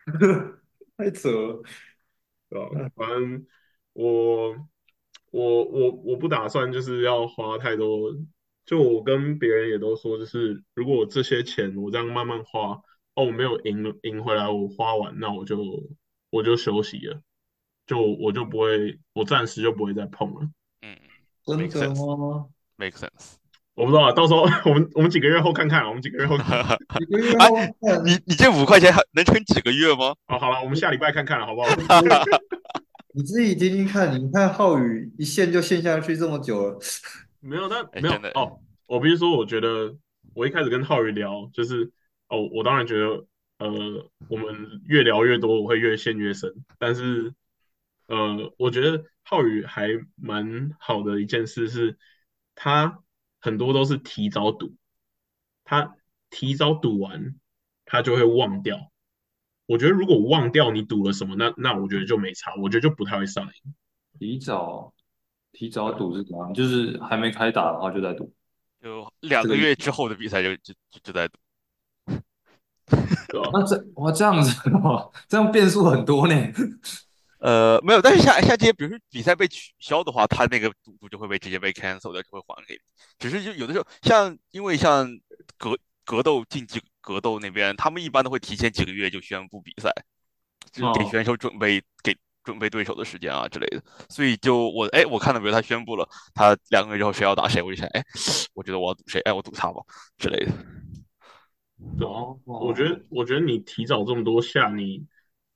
[0.96, 1.62] 太扯了。
[2.48, 2.90] 对吧？
[2.94, 3.46] 反正
[3.94, 4.50] 我
[5.30, 8.14] 我我我不打算就是要花太多，
[8.66, 12.82] 就我跟别人也都说，就是如果我这些钱我这样慢慢花，
[13.14, 15.58] 哦，我没有赢赢回来，我花完，那我就
[16.28, 17.22] 我就休息了，
[17.86, 20.50] 就我就不会，我暂时就不会再碰了。
[20.82, 20.96] 嗯
[21.46, 23.41] 真的吗？，make sense。
[23.74, 26.78] 我不知道啊，到时候 我们我们几个月后看看啊，我们几个月后看看。
[26.98, 30.14] 几个月 哎后看，你你这五块钱还能撑几个月吗？
[30.28, 31.68] 哦，好了，我们下礼拜看看了，好不好？
[33.14, 36.78] 你自己听听看，你看浩宇一陷就陷下去这么久了，
[37.40, 38.58] 没有，那没有哦。
[38.86, 39.94] 我必须说，我觉得
[40.34, 41.90] 我一开始跟浩宇聊，就是
[42.28, 43.24] 哦，我当然觉得，
[43.58, 43.70] 呃，
[44.28, 46.52] 我们越聊越多，我会越陷越深。
[46.78, 47.32] 但是，
[48.08, 51.96] 呃，我觉得浩宇还蛮好的一件事是，
[52.54, 52.98] 他
[53.42, 54.74] 很多都是提早赌，
[55.64, 55.96] 他
[56.30, 57.34] 提早赌完，
[57.84, 58.90] 他就会忘掉。
[59.66, 63.74] 我觉得如果忘掉你赌了什么，那那我觉得就没差，我觉得就不太会上瘾。
[64.18, 64.94] 提早
[65.52, 66.54] 提早赌是怎样？
[66.54, 68.32] 就是还没开打，然后就在赌。
[68.80, 71.34] 就两个月之后的比赛就就就就在赌。
[73.28, 73.50] 对吧？
[73.52, 76.34] 那这哇这样子哦，这样变数很多呢。
[77.42, 82.80] 呃，没有，但是像像这些，比如说比赛被取消的话，他那个赌注就会被直接被 cancel 的，就会还给你。
[83.18, 85.08] 只是就有的时候，像因为像
[85.58, 89.92] 格格斗竞技格斗那边，他们一般都会提前几个月就宣布比赛，
[90.70, 93.82] 就是给哦选手准备给准备对手的时间啊之类的。
[94.08, 98.04] 所以就我哎，我看到比如他宣布了他两个月之后谁要打谁，我就想哎，
[98.54, 99.82] 我觉得我要赌谁，哎，我赌他吧
[100.16, 100.52] 之类的。
[101.98, 102.06] 对
[102.44, 105.04] 我觉得，我觉得你提早这么多下，你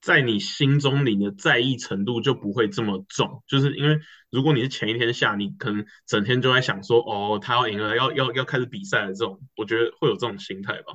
[0.01, 3.99] 在你心中你的在意程度就不会这么重，就是因为
[4.31, 10.95] 如果你是前一天下，你可能整天就在想说，哦，他要赢了，要要要开始比赛了，这种，我觉得会有这种心态吧。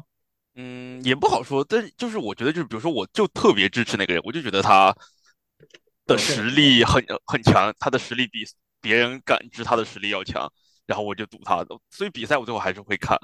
[0.55, 4.93] 嗯，也不好说，但就是我觉得，就是比如说，我就特别支持那个人，我就觉得他
[6.05, 8.43] 的实力很很强，他的实力比
[8.81, 10.51] 别人感知他的实力要强，
[10.85, 13.17] 然后我就赌他的，所以比赛我最后还是会看。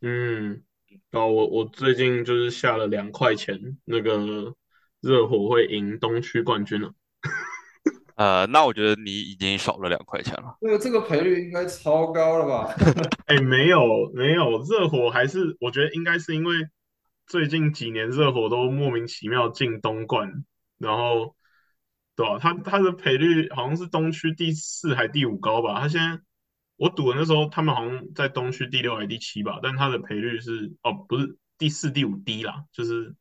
[0.00, 0.62] 嗯，
[1.10, 4.54] 然后我我最近就是下了两块钱，那个
[5.00, 6.92] 热火会赢东区冠军了。
[8.16, 10.56] 呃，那我觉得你已经少了两块钱了。
[10.60, 12.74] 这个这个赔率应该超高了吧？
[13.26, 16.68] 哎，没有没有，热火还是我觉得应该是因为
[17.26, 20.44] 最近几年热火都莫名其妙进东冠，
[20.78, 21.36] 然后
[22.16, 25.78] 对吧、他他的赔率好像是东区第四还第五高吧？
[25.80, 26.20] 他现在
[26.76, 33.14] 我赌的那时候他们好像在东区第六还第七吧，但他的赔率是哦不是第四第五低啦，就是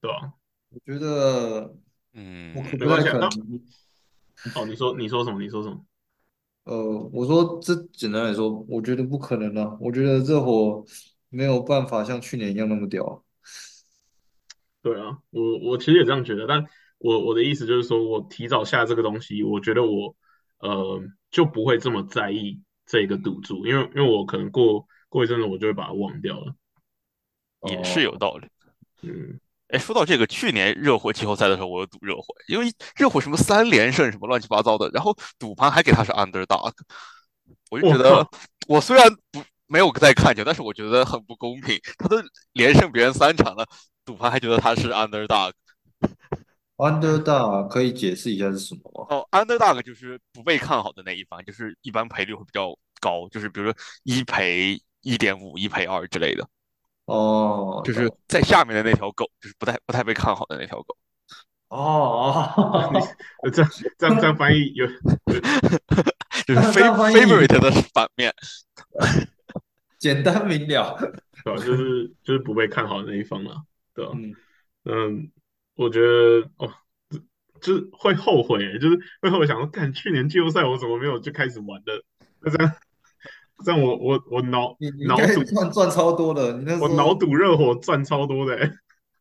[0.00, 0.32] 对吧、
[0.84, 1.74] 我觉得我
[2.14, 3.60] 嗯，可没关系啊不太可能。
[4.54, 5.40] 哦，你说你说什么？
[5.40, 5.84] 你说什么？
[6.64, 9.76] 呃，我说这简单来说，我觉得不可能啊。
[9.80, 10.84] 我觉得热火
[11.28, 13.24] 没有办法像去年一样那么屌。
[14.82, 16.64] 对啊，我我其实也这样觉得，但
[16.98, 20.14] 我我的意思就是说，我提早下这个东西，我觉得我
[20.60, 26.54] 呃就不会这么在意这个赌注，因为因为我可能过过一阵子我就会把它忘掉了。
[27.68, 28.46] 也是有哦道理。
[29.02, 36.72] 嗯，哎，说到这个，去年热火季后赛的时候，我有赌热火，因为热火什么三连胜什么乱七八糟的，然后赌盘还给他是 underdog，
[37.70, 38.26] 我就觉得，
[38.66, 42.16] 我虽然不没有在看球，但是我觉得很不公平，他都
[42.52, 43.66] 连胜别人三场了，
[44.04, 45.52] 赌盘还觉得他是 underdog。
[46.78, 49.06] Underdog 可以解释一下是什么吗？
[49.10, 56.48] 哦，underdog 就是不被看好的那一方，就是一般赔率会比较高，就是比如说一赔一点五、一赔二之类的，
[57.08, 60.96] 哦，就是在下面的那条狗，就是不太不太被看好的那条狗。
[61.68, 64.92] 哦哦，这样 这样这样翻译有有
[66.46, 68.32] 就是 favorite 的反面。
[69.98, 70.96] 简单明了。
[71.44, 71.64] 对吧？
[71.64, 73.62] 就是就是不被看好的那一方了，
[73.94, 74.12] 对吧？
[74.14, 74.34] 嗯，
[74.84, 75.30] 嗯，
[75.76, 76.68] 我觉得哦，
[77.08, 77.18] 就
[77.60, 82.02] 就是会后悔欸，就是会后悔想说，干去年季后赛我怎么没有就开始玩的？
[82.40, 82.72] 那这样
[83.64, 88.70] 这样我我我脑你脑赌赚赚超多的，你那时我脑候赌热火赚超多的欸，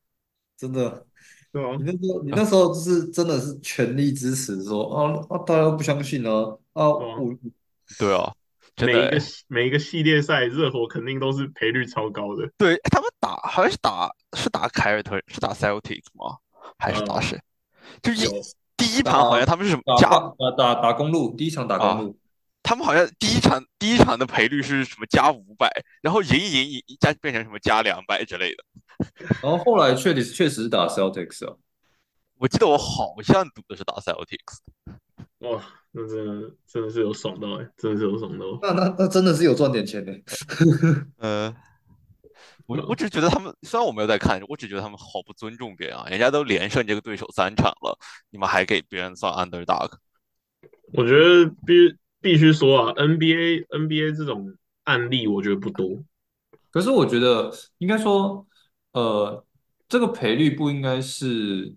[0.57, 1.05] 真的，
[1.51, 1.83] 对吧你？
[1.85, 6.31] 那时候你那时候就是真的是全力支持说，哦啊，大家都不相信啊
[6.73, 7.33] 啊，哦我
[7.97, 8.33] 对啊，
[8.75, 12.49] 真每一个每一个系列赛，热火肯定都是赔率超高的。
[12.57, 16.37] 对诶他们打好像是打是打凯尔特是打 Celtic 吗？
[16.77, 17.39] 还是打呃谁？
[18.03, 18.27] 就是
[18.75, 22.17] 第一盘好像他们是什么加打棒打打打公路，第一场打啊公路，
[22.67, 28.63] 他们好像第一场第一场的赔率是什么加五百，然后赢一赢一加变成什么加两百之类的。
[29.41, 31.55] 然后后来确实确实是打 Celtics 啊，
[32.37, 34.57] 我记得我好像赌的是打 Celtics，
[35.37, 38.45] 哇，那真的真的是有爽到哎、真的是有爽到。
[38.61, 40.11] 那那那真的是有赚点钱的。
[41.19, 41.55] 呃，
[42.65, 46.05] 我嗯我只觉得他们虽然我没有在看，我只觉得他们好不尊重别人啊！
[46.09, 47.97] 人家都连胜这个对手三场了，
[48.29, 49.93] 你们还给别人算 underdog，
[50.91, 51.95] 我觉得必
[52.27, 56.03] 必须说啊，NBA NBA 这种案例我觉得不多。
[56.69, 58.45] 可是我觉得应该说，
[58.91, 59.45] 呃，
[59.87, 61.73] 这个赔率不应该是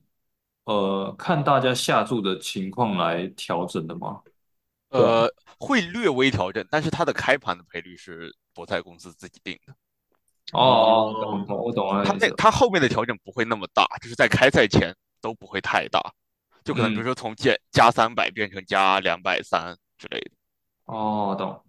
[0.65, 4.23] 呃看大家下注的情况来调整的吗？
[4.89, 9.73] 呃，会略微调整，但是它的开盘的赔率是博彩公司自己定的，
[10.53, 12.29] 哦，哦懂懂，我懂了它那。
[12.31, 16.01] 它后面的调整不会那么大，就是在开赛前都不会太大，
[16.65, 20.33] 就可能比如嗯说从加加三百变成加两百三之类的。
[20.91, 21.65] 哦，懂。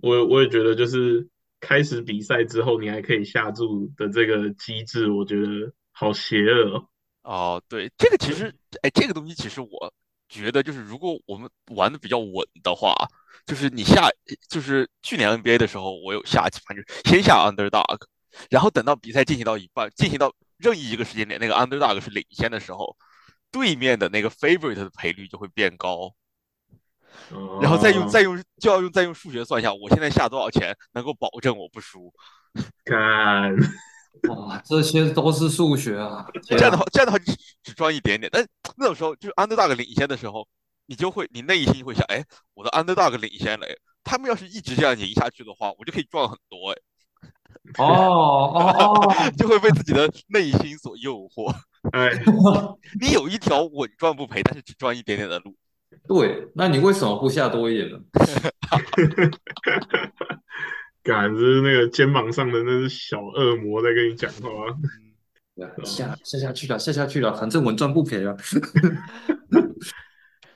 [0.00, 6.88] 我我也觉得就是开始比赛之后，你还可以下注的这个机制，我觉得好邪恶哦。
[7.22, 9.92] 哦，对，这个其实，哎，这个东西其实我
[10.28, 12.94] 觉得，就是如果我们玩的比较稳的话，
[13.46, 14.08] 就是你下，
[14.48, 17.98] 就是去年 NBA 的时候，我有下棋盘，就是先下 underdog，
[18.48, 22.96] 然后等到比赛进行到一半，进行到任意一个时间点，那个 underdog 是领先的时候，
[23.50, 26.14] 对面的那个 favorite 的赔率就会变高，
[27.60, 32.12] 然后再用哦再用就要用再用数学算一下，我现在下多少钱能够保证我不输。
[32.84, 33.54] 看，
[34.28, 36.26] 哇，这些都是数学啊！
[36.42, 38.44] 这样的话，这样的话只只赚一点点，但
[38.76, 40.46] 那种时候就是 underdog 领先的时候，
[40.86, 43.70] 你就会你内心会想，哎，我的 underdog 领先了，哎，
[44.02, 46.76] 他们要是一直这样赢下去的话，我就可以赚很多，哎，
[47.78, 51.54] 哦哦哦， 就会被自己的内心所诱惑。
[51.92, 52.10] 哎，
[53.00, 55.56] 你有一条稳赚不赔，但是只赚一点点的路。
[56.12, 58.00] 对，那你为什么不下多一点呢？
[61.04, 64.50] 感这是那个肩膀上的那只小恶魔在跟你讲话。
[65.84, 68.36] 下下下去了，下下去了，反正稳赚不赔啊。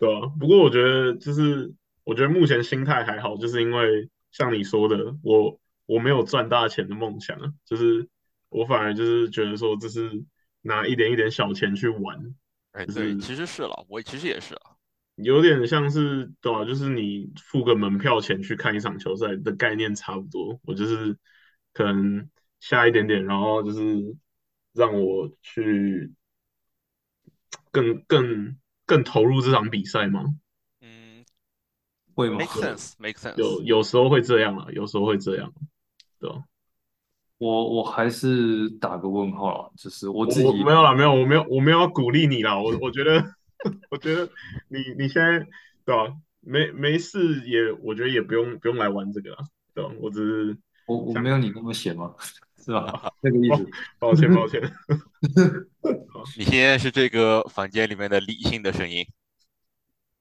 [0.00, 0.26] 对吧？
[0.40, 8.08] 不过我觉得就是，我觉得目前心态还好，就是因为像你说的，我我没有赚大钱的梦想啊，就是
[8.48, 10.24] 我反而就是觉得说，这是
[10.62, 12.34] 拿一点一点小钱去玩，
[12.72, 14.73] 哎，对，就是其实是了，我其实也是啊。
[15.16, 16.64] 有点像是对吧？
[16.64, 20.58] 就是你付个门票钱去看一场球赛的概念差不多。
[20.64, 21.16] 我就是
[21.72, 22.28] 可能
[22.60, 24.16] 下一点点，然后就是
[24.72, 26.12] 让我去
[27.70, 30.24] 更更更投入这场比赛嘛。
[30.80, 31.24] 嗯
[32.14, 33.62] 会吗？，make sense，make 有 sense。
[33.64, 35.52] 有时候会这样啊，有时候会这样，
[36.18, 36.42] 对吧？
[37.38, 42.56] 我我还是打个问号啊，就是我我自己我没有啦，没有，我没有，我没有要鼓励你啦。
[42.56, 43.22] 我我觉得，
[43.90, 44.28] 我觉得
[44.68, 45.38] 你你现在
[45.84, 46.14] 对吧？
[46.40, 49.38] 没没事也，我觉得也不用不用来玩这个了，
[49.74, 49.90] 对吧？
[49.98, 52.14] 我只是我我想没有你那么闲吗？
[52.64, 53.12] 是吧？
[53.20, 53.68] 那个意思。
[53.98, 54.60] 抱歉抱歉。
[56.38, 59.06] 你现在是这个房间里面的理性的声音。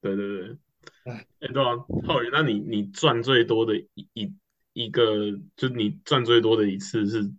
[0.01, 0.57] 对对对，
[1.05, 4.33] 哎哎，对啊，浩宇，那你你赚最多的一一
[4.73, 5.15] 一个，
[5.55, 7.31] 就你赚最多的一次是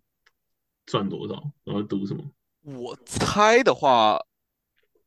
[0.86, 1.50] 赚多少？
[1.64, 2.24] 然后赌什么？
[2.62, 4.18] 我猜的话，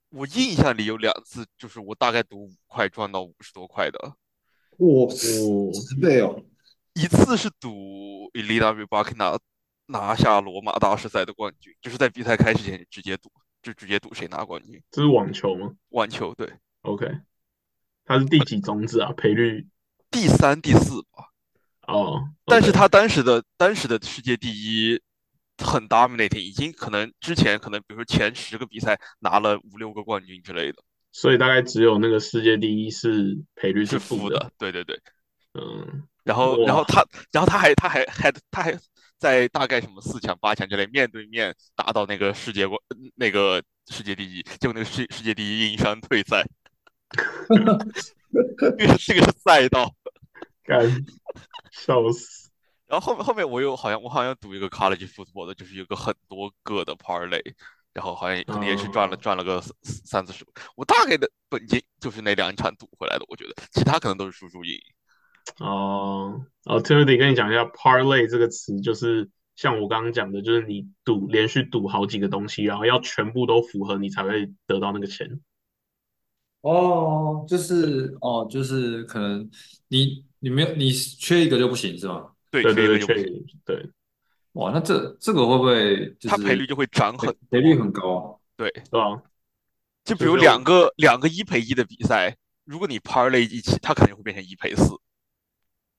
[0.10, 4.00] 我印象里有两次，就是我大概赌五块赚到五十多块的。
[4.78, 6.44] 哇，哦，十倍哦！
[6.94, 9.38] 一次是赌 Elena Rybakina
[9.88, 14.82] 拿下罗马大师赛的冠军，就是在比赛开始前直接赌，就直接赌谁拿冠军。
[14.92, 17.06] 这是网球吗网球对，？OK，
[18.06, 19.12] 他是第几种子啊？
[19.14, 19.68] 赔率
[20.10, 21.32] 第三、第四吧。
[21.88, 25.02] 哦，但是他当时的当时的世界第一
[25.58, 34.52] 很 dominating，已经可能之前可能比如说前十个比赛拿了五六个冠军之类的，所以大概只有那个世界第一是赔率是负负的。
[34.58, 35.00] 对对对。
[35.54, 38.78] 嗯，然后，然后他，然后他还，他还还他还
[39.18, 42.80] 在大概什么四强、八强之类面对面打到那个世界冠
[43.16, 46.46] 那个世界第一，结果那个世世界第一因伤退赛，
[48.78, 49.92] 这个是这个是赛道。
[50.64, 51.04] 干，
[51.72, 52.47] 笑死。
[52.88, 57.42] 然后后面后面我又好像我好像赌一个 college football 的，就是有个很多个的 parlay，
[57.94, 60.46] 然后好像可能也是赚了哦赚了个三三四十，
[60.76, 64.80] 我大概的本金就是那两场赌回来的，我觉得其他可能都是输输赢赢。
[65.60, 75.42] 哦哦，Timothy 跟你讲一下，parlay 这个词就是像我刚刚讲的，就是你赌连续赌好几个东西，然后要全部都符合，你才会得到那个钱。
[76.62, 79.50] 哦，就是哦，就是可能
[79.88, 82.32] 你你没有你缺一个就不行是吗？
[82.50, 83.90] 对，对对确实对
[84.54, 88.26] 哇，那这这个会不会就是它赔率就会涨很赔率很高啊？
[88.56, 88.70] 对。
[88.72, 89.22] 对吧？
[90.04, 94.96] 就比如两个两个一赔一的比赛，如果你 parlay 一起，它肯定会变成一赔四。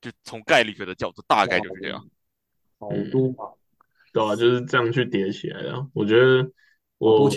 [0.00, 2.08] 就从概率学的角度，大概就是这样。
[2.78, 3.52] 好多啊，
[4.12, 4.36] 对吧？
[4.36, 5.86] 就是这样去叠起来的。
[5.92, 6.50] 我觉得
[6.98, 7.30] 我。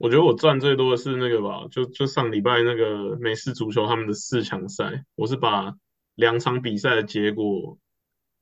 [0.00, 5.74] 我觉得我赚最多的是那个吧，就就上礼拜那个美式足球他们的四强赛，我是把
[6.18, 7.78] 两场比赛的结果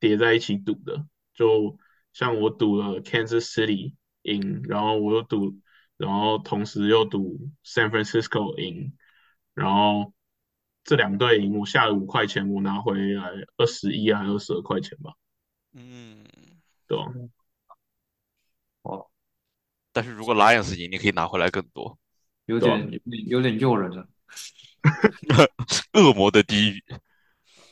[0.00, 1.06] 叠在一起赌的。
[1.34, 1.78] 就
[2.14, 5.60] 像我赌了 Kansas City 赢，然后我又赌，
[5.98, 8.96] 然后同时又赌 San Francisco 赢，
[9.52, 10.14] 然后
[10.84, 15.12] 这两队赢，我下了五块钱，我拿回来二十一还二十二块钱吧，
[15.74, 16.24] 嗯，
[16.86, 17.04] 对吧？
[18.84, 19.06] 哦，
[19.92, 21.98] 但是如果 Lions 赢，你可以拿回来更多。
[22.46, 24.08] 有点有点诱人了。
[25.92, 26.84] 恶魔的低语，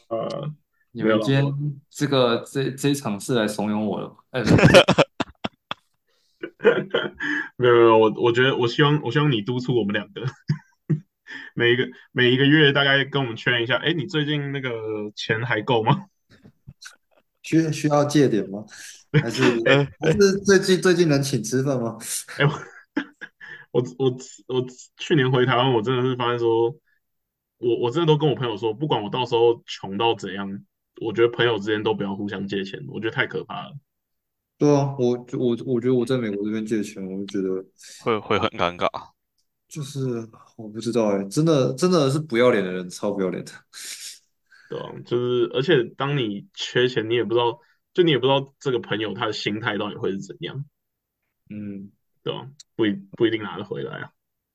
[0.09, 0.53] 呃，
[0.93, 1.45] 你们今天
[1.91, 4.43] 这个这这一场是来怂恿我的，哎，
[7.57, 10.23] 没有没有，我我觉得我希望我希望你督促我们两个，
[11.55, 14.71] 每一个每一个月大概跟我们确认一下，哎，你最近那个
[15.15, 16.07] 钱还够吗？
[17.43, 18.65] 需需要借点吗？
[19.13, 21.99] 还是 呃还是最近最近能请吃饭吗？
[22.39, 22.47] 哎
[23.71, 24.09] 我我
[24.47, 24.65] 我
[24.97, 26.75] 去年回台湾，我真的是发现说，
[27.65, 30.65] 我我真的都跟我朋友说，不管我到时候穷到怎样，
[31.01, 33.73] 我觉得朋友之间都不要互相借钱，我觉得太可怕了。
[34.59, 37.65] 对啊，我我我觉得我在美国这边借钱，我就觉得
[38.05, 38.87] 会会很尴尬。
[39.67, 40.01] 就是
[40.57, 43.53] 我不知道哎，真的真的是不要脸的人，超不要脸的。
[44.69, 47.59] 对啊，就是而且当你缺钱，你也不知道，
[47.95, 50.65] 就你也不知道这个朋友他的心态到底会是怎样，
[51.49, 51.91] 嗯，
[52.23, 52.47] 对吧？
[52.77, 54.11] 不一不一定拿得回来啊。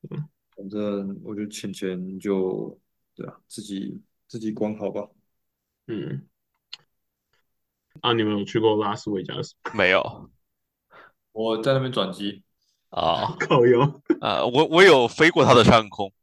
[0.10, 2.78] 嗯反正我觉得钱钱就
[3.20, 5.10] 对啊，自己自己管好吧。
[5.88, 6.26] 嗯，
[8.00, 9.56] 啊，你们有去过拉斯维加斯？
[9.74, 10.30] 没有
[11.34, 12.44] 我在那边转机，
[12.92, 16.14] 啊， 靠油，啊，我我有飞过他的上空，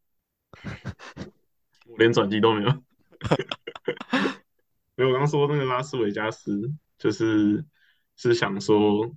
[1.86, 2.70] 我连转机都没有。
[4.96, 7.62] 没有，我刚说那个拉斯维加斯，就是
[8.16, 9.14] 是想说，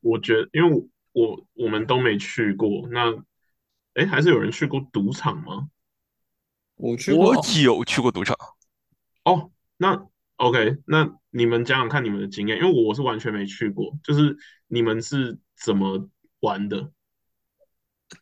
[0.00, 3.16] 我觉得，因为我我我们都没去过，那
[3.94, 5.70] 哎，还是有人去过赌场吗？
[6.80, 8.36] 我去过我有去过赌场。
[9.24, 10.06] 哦，那
[10.36, 16.08] OK，那你们讲讲看你们的经验，因为我是完全没去过，就是你们是怎么
[16.40, 16.90] 玩的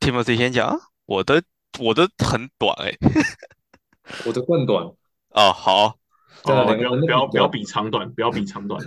[0.01, 1.43] ？Timothy 先讲，我的
[1.79, 2.93] 我的很短哎。
[4.25, 4.87] 我的更短，
[5.35, 5.97] 啊，好，哦，
[6.45, 8.83] 对啊两个人都不要不要不要比长短，不要比长短。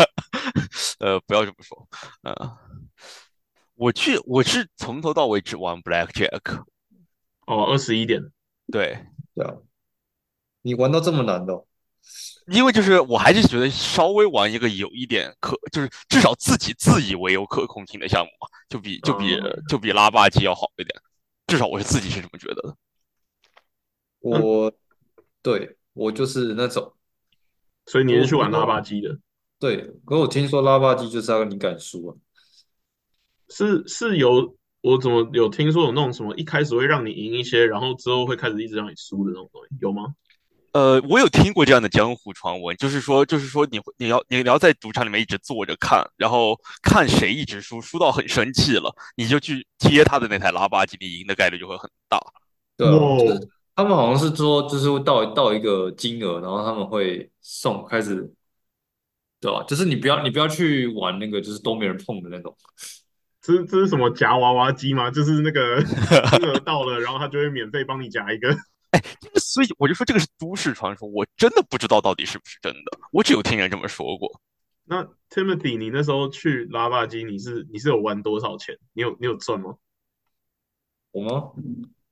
[1.00, 1.88] 呃，不要这么说，
[2.22, 2.58] 呃，
[3.74, 6.62] 我去，我是从头到尾只玩 Blackjack，
[7.46, 8.22] 哦，二十一点，
[8.70, 9.54] 对，对啊，
[10.62, 11.66] 你玩到这么难的哦，
[12.48, 21.00] 因为就是我还是觉得稍微玩一个有一点可，就是至少自己自以为有可控性的项目嘛，就比就比哦就比拉霸机要好一点，
[21.46, 22.76] 至少我是自己是这么觉得的。
[24.20, 24.72] 我
[25.42, 26.94] 对我就是那种。
[27.86, 29.18] 所以你是去玩拉霸机的？
[29.58, 32.16] 对，可我听说拉霸机就是要你敢输啊，
[33.50, 40.14] 是是有我怎么有听说有那种什么一开始会让你赢一些，然后之后会开始一直让你输的那种东西，有吗？
[40.72, 52.20] 呃，我有听过这样的江湖传闻，就是说，就是说你会你要你要在赌场里面一直坐着看，然后看谁一直输，输到很生气了，你就去接他的那台拉霸机，你赢的概率就会很大。
[52.76, 52.86] 对
[53.74, 58.30] 他们好像是说就是会到到一个金额，然后他们会送开始，
[59.40, 59.64] 对吧？
[59.66, 62.54] 就是你不要你不要去玩那个就是都没人碰的那种，
[63.44, 65.10] 这是这是什么夹娃娃机吗？
[65.10, 65.82] 就是那个
[66.32, 68.48] 金额到了，然后他就会免费帮你夹一个。
[69.20, 74.40] 这个所以我就说这个是都市传说，我真的不知道到底是不是真的，我只有听人这么说过。
[74.84, 78.78] 那 Timothy，你那时候去拉霸机，你是你是有玩多少钱？
[78.94, 79.76] 你有你有赚吗？
[81.10, 81.52] 我吗？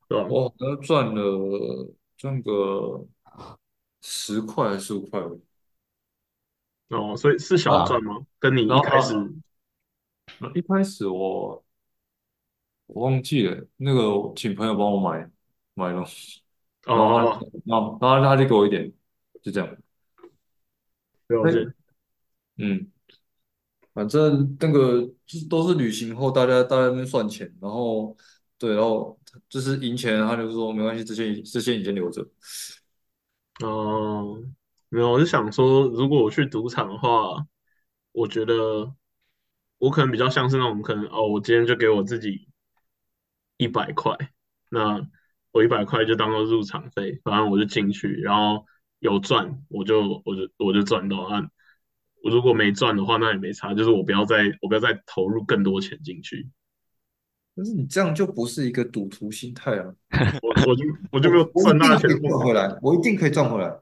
[0.09, 0.27] 对吧？
[0.29, 3.07] 我好像赚了赚个
[4.03, 5.19] 十块还是十五块。
[6.91, 8.19] 哦，所以是小赚吗？
[8.39, 9.15] 跟你一开始
[10.55, 11.65] 一开始我
[12.87, 15.31] 我忘记了，那个我请朋友帮我买
[15.75, 16.05] 买了，
[16.85, 18.93] 然后他哦，然后然后他就给我一点，
[19.43, 19.77] 就这样。
[21.29, 21.73] 了解。
[22.59, 22.91] 嗯，
[23.95, 28.15] 反正那个就是都是旅行后，大家大家在那边算钱，然后
[28.59, 29.19] 对，然后
[29.49, 32.27] 就是赢钱，他就说没关系，这些这些你先留着。
[33.65, 34.39] 哦，
[34.91, 37.47] 没有，我就想说，如果我去赌场的话，
[38.13, 38.95] 我觉得
[39.83, 42.47] 我可能比较像是那种，可能哦，我今天就给我自己
[43.57, 44.17] 一百块，
[44.69, 45.05] 那
[45.51, 48.65] 我一百块就当做入场费，反正我就进去，然后
[49.01, 51.51] 有赚我就我就我就赚到啊，
[52.23, 56.49] 我如果没赚的话，那也没差，就是我不要再我不要再投入更多钱进去，
[57.57, 59.93] 但是你这样就不是一个赌徒心态啊！
[60.43, 63.81] 我我就我就没有赚大钱，赚回来，我一定可以赚回来。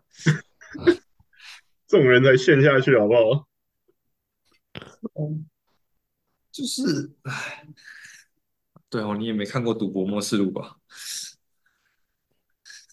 [1.86, 3.46] 这种人才陷下去好不好？
[5.20, 5.44] 嗯，
[6.52, 7.66] 就是，哎，
[8.88, 10.76] 对哦，你也没看过《赌博默示录》吧？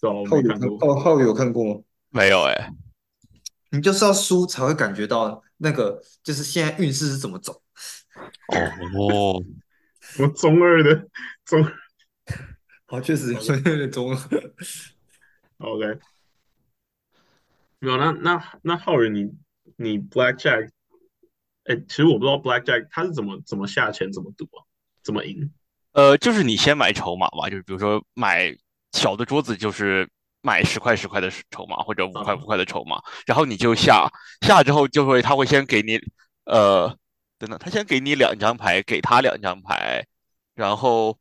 [0.00, 0.78] 对啊，我浩宇有看，看过。
[0.94, 1.82] 浩浩宇有看过吗？
[2.10, 2.72] 没有哎，
[3.70, 7.62] 你就是要输才会感觉到那个，就是现在运势是怎么走。
[8.48, 9.42] 哦，
[10.00, 11.08] 什么中二的
[11.44, 11.62] 中
[12.86, 14.16] 好， 确实有点中二。
[15.58, 15.98] OK，
[17.80, 19.32] 没有那那那浩宇你
[19.76, 20.70] 你 Blackjack，
[21.68, 24.64] 哎，其实我不知道 Blackjack 它是怎么怎么下钱怎么赌啊，
[25.04, 25.52] 怎么赢？
[25.92, 28.56] 呃，就是你先买筹码嘛，就是比如说买
[28.92, 30.08] 小的桌子，就是
[30.40, 34.10] 买十块十块的筹码，或者五块五块的筹码，然后你就下
[34.40, 36.00] 下之后就会他会先给你
[36.44, 36.88] 呃，
[37.38, 40.06] 等等，他先给你两张牌，给他两张牌，
[40.54, 41.18] 然后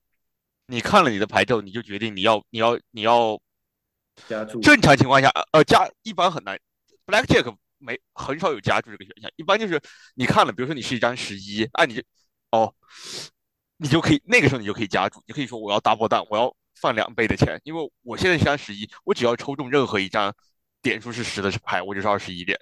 [0.67, 3.37] 你看了你的牌之后，你就决定你要你要你要
[4.27, 6.57] 加注正常情况下，呃，加一般很难
[7.05, 9.81] ，Blackjack 没很少有加注这个选项，一般就是
[10.15, 12.01] 你看了，比如说你是一张十一，啊，你就
[12.51, 12.73] 哦，
[13.77, 20.33] 你就可以那个时候你就可以加注，你可以说我要 double down，我要放两倍的钱，因为我现在是张十一，我只要抽中任何一张
[20.81, 22.59] 点数是十的牌，我就是二十一点。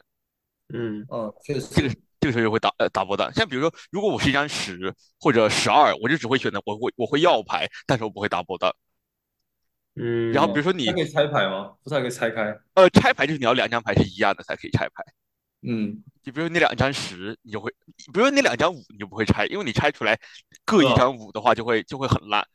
[0.74, 3.32] 嗯哦，确实，这个这个时候就会打呃 double down。
[3.34, 8.74] 像比如说，如果我是一张十或者十二，我就只会选择我会我会要牌，但是我不会 double down。
[9.96, 11.74] 嗯，然后比如说你它可以拆牌吗？
[11.84, 12.58] 不是还可以拆开？
[12.74, 15.04] 呃拆牌就是你要两张牌是一样的才可以拆牌。
[15.68, 17.72] 嗯，就比如那两张十，你就会，
[18.14, 20.20] 比如说那两张五，你就不会拆，因为你拆出来
[20.64, 22.46] 各一张五的话，就会就会很烂。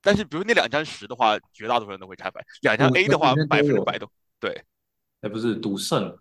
[0.00, 2.40] 但是比如那两张十的话，绝大多数人都会拆牌。
[2.62, 4.10] 两张 A 的话百分之百都
[4.40, 4.64] 对
[5.20, 6.18] 哎，不是赌圣，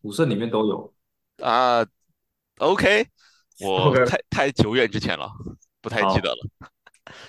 [0.00, 0.94] 赌圣里面都有。
[1.42, 1.86] 啊。
[2.58, 3.06] OK，
[3.60, 5.30] 我太太久远之前了，
[5.80, 6.48] 不太记得了。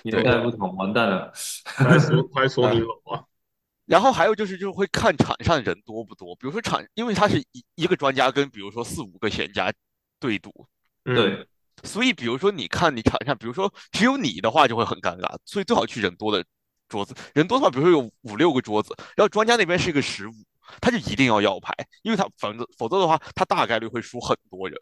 [0.02, 1.32] 年代不同，完蛋了。
[1.64, 3.24] 他还说说你老啊，
[3.86, 6.34] 然后还有就是，就是会看场上人多不多。
[6.36, 9.72] 比如说场，因为他是一一个专家跟比如说四五个闲家
[10.18, 10.66] 对赌，
[11.04, 11.46] 嗯，对，
[11.82, 16.44] 所以比如说你看你场上，比如说只有你的话就会很尴尬，所以最好去人多的
[16.88, 17.14] 桌子。
[17.34, 20.32] 人多的话，比如说有五六个桌子，然后专家那边是一个十五，
[20.80, 24.78] 他就一定要要牌，因为他反正否则的话，他大概率会输很多人。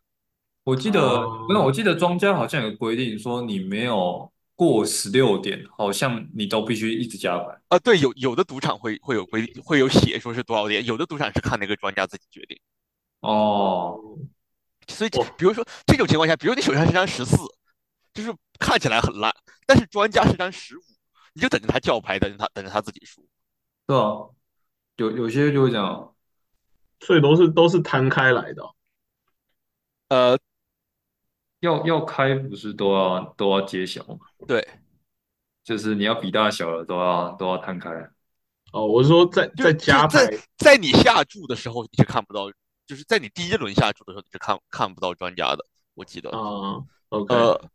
[0.64, 7.62] 我记得哦没有，我记得庄家好像有规定说，你没有过十六点，好像你都必须一直加班。
[7.68, 12.58] 啊，对，有有的赌场会会有规定，会有写说是多少点，有的赌场是看那个专家自己决定。
[13.20, 13.96] 哦，
[14.88, 17.36] 所以，比如说这种情况下，比如你手上是张十四，
[18.12, 19.32] 就是看起来很烂，
[19.64, 20.82] 但是专家是张十五，
[21.34, 23.24] 你就等着他叫牌，等着他等着他自己输。
[23.86, 24.26] 对啊，
[24.96, 26.12] 有有些就会这样。
[27.00, 28.74] 所以都是都是摊开来的哦。
[30.08, 30.38] 呃，
[31.60, 34.18] 要要开不是都要都要揭晓吗？
[34.46, 34.66] 对，
[35.64, 37.90] 就是你要比大小了，都要都要摊开。
[38.72, 42.50] 哦，我是说在就在加就在牌，在你下注的时候，你是看不到，
[42.86, 45.64] 就是在你第一轮下注的时候，你是看看不到专家的。
[45.94, 47.70] 我记得，啊，OK，呃，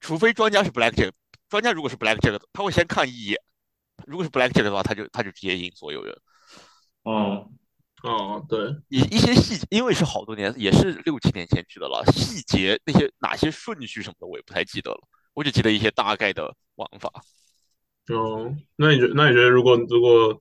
[0.00, 1.12] 除非专家是 blackjack，
[1.48, 3.38] 专家如果是 blackjack，他会先看一眼，
[4.06, 6.16] 如果是 blackjack 的话，他就他就直接赢所有人。
[7.04, 7.52] 嗯，
[8.04, 15.00] 哦，对，一一些细节，因为是好多年，也是六七年前去的了，细节那些哪些顺序什么的，我也不太记得了，
[15.32, 17.10] 我只记得一些大概的玩法。
[18.08, 20.38] 哦，那你觉那你觉得如果如果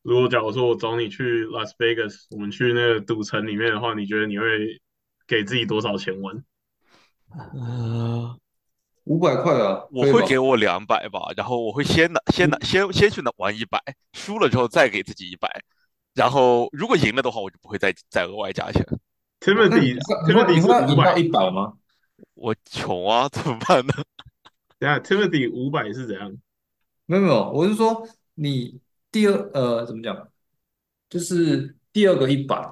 [0.00, 4.46] 如果假如说我找你去 Las Vegas，我们去那个赌城里面的话，你觉得你会
[5.26, 6.42] 给自己多少钱玩？
[7.54, 8.38] 呃，
[9.04, 13.78] 五百块啊，我会可以吧给我两百吧，然后我会先拿先拿先先去拿玩一百，
[14.14, 15.48] 输了之后再给自己一百，
[16.14, 18.84] 然后如果赢了的话，我就不会再再额外加钱。
[19.44, 19.94] 那 Timothy
[20.26, 21.74] 你会你 Timothy 是会赢到五百，一百吗？
[22.34, 23.92] 我穷啊，怎么办呢？
[24.78, 26.36] 等下 Timothy 五百是怎样？
[27.06, 30.28] 没有没有，我是说你第二呃怎么讲，
[31.08, 32.68] 就是第二个一百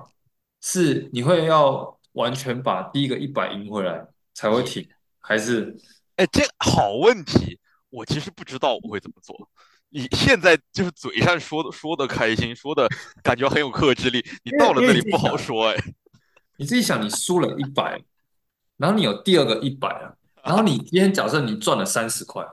[0.61, 4.88] 是你会要完全把第一个一百赢回来才会停，
[5.18, 5.76] 还是
[6.16, 7.59] 哎，这好问题，
[7.91, 9.51] 我其实不知道我会怎么做。
[9.91, 12.88] 你现在就是嘴上说的说的开心，说的
[13.22, 15.76] 感觉很有克制力，你到了那里不好说哎。
[16.57, 18.01] 你自己想，你输了一百，
[18.76, 20.14] 然后你有第二个一百啊，
[20.45, 22.47] 然后你今天假设你赚了三十块，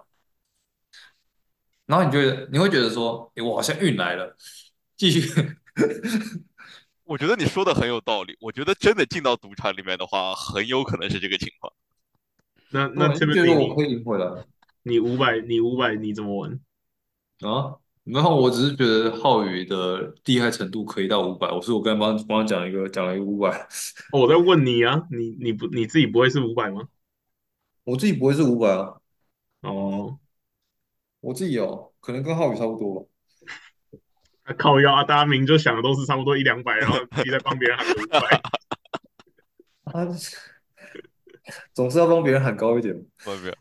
[1.85, 4.35] 然后你觉得你会觉得说，哎，我好像运来了，
[4.95, 5.29] 继续，
[7.03, 11.73] 我觉得你说的很有道理，我觉得真的进到赌场里面的话，很有可能是这个情况。
[12.69, 14.25] 那那我就觉得我可以赢回来
[14.87, 16.59] 你你五百你五百你怎么玩？
[17.41, 17.77] 啊。
[18.03, 23.49] 然后我只是觉得浩宇的厉害程度可以到五百，我说我刚刚帮帮他讲一个讲了一个五百，
[24.13, 26.87] 哦我在问你啊，你你不你自己不会是五百吗？
[27.83, 28.93] 我自己不会是五百啊，
[29.59, 30.17] 哦，
[31.19, 33.09] 我自己哦，可能跟浩宇差不多吧。
[34.43, 38.41] 啊靠腰啊，大家明就想的都是差不多一两百，然后自己在帮别人喊五百。
[39.91, 40.07] 啊，
[41.73, 42.95] 总是要帮别人喊高一点。
[42.95, 43.53] 没有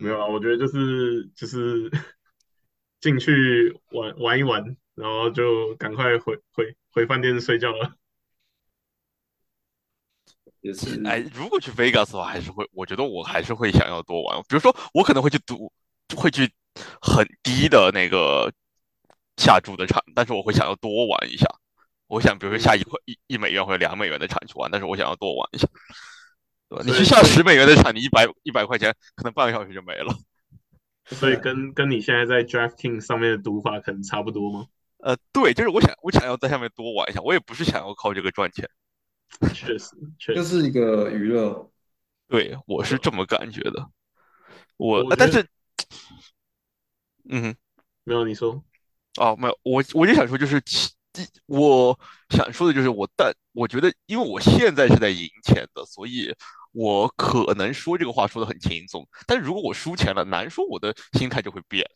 [0.00, 1.90] 没有，啊，我觉得就是就是
[3.00, 7.94] 进去玩玩一玩，然后就赶快回回回饭店睡觉了。
[10.60, 14.36] 也是，哎，如果去 Vegas 的话，还是会，我觉得我还是会想要多玩。
[14.48, 15.72] 比如说，我可能会去赌，
[16.16, 16.50] 会去
[17.00, 18.52] 很低的那个
[19.36, 21.46] 下注的场，但是我会想要多玩一下。
[22.08, 25.68] 我想，比如说下一块一一美元或者两美元的场去玩，但是我想要多玩一下，
[26.68, 26.84] 对吧？
[26.86, 30.14] 你去下十美元的场，你一百一百块钱，可能半个小时就没了。
[31.06, 34.66] 所以跟跟你现在在 DraftKings 上面的赌法可能差不多吗？
[34.98, 38.68] 呃，对，就是我想，我想要在下面多玩一下，我也不是想要靠这个赚钱。
[39.54, 41.70] 确实， 确实，就是一个娱乐。
[42.28, 43.90] 对，我是这么感觉的。
[44.76, 45.46] 我，我但是，
[47.30, 47.56] 嗯。
[48.04, 48.64] 没有你说，
[49.18, 50.62] 哦，没有，我我就想说，就是
[51.46, 51.98] 我
[52.30, 56.34] 想说的就是我，但我觉得，因为我现在是在赢钱的，所以
[56.72, 61.88] 我可能说这个话说的很轻松，但如果我输钱了，难说我的心态就会变。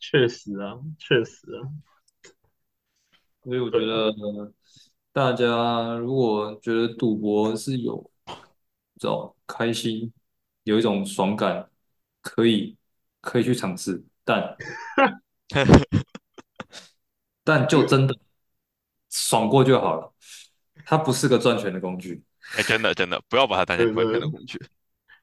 [0.00, 1.62] 确实啊，确实啊，
[3.42, 4.12] 所以我觉得
[5.12, 8.10] 大家如果觉得赌博是有
[8.98, 10.12] 这种开心，
[10.64, 11.68] 有一种爽感，
[12.20, 12.76] 可以
[13.20, 14.56] 可以去尝试，但
[17.42, 18.14] 但就真的
[19.10, 20.12] 爽过就好了，
[20.84, 22.22] 它不是个赚钱的工具。
[22.56, 24.58] 哎，真的真的，不要把它当成赚钱的工具。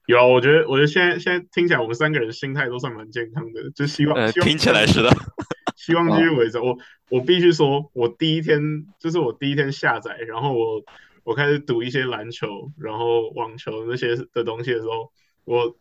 [0.06, 5.10] 有啊，我觉得，我觉得现在现在听起来，我们三个人心态都算蛮健康的，就希望，呃，希望听起来是的。
[5.74, 6.58] 希望继续维持。
[6.62, 6.78] 我
[7.10, 8.60] 我必须说，我第一天
[8.98, 10.82] 就是我第一天下载，然后我
[11.24, 15.12] 我开始赌一些篮球，然后网球那些的东西的时候，
[15.44, 15.76] 我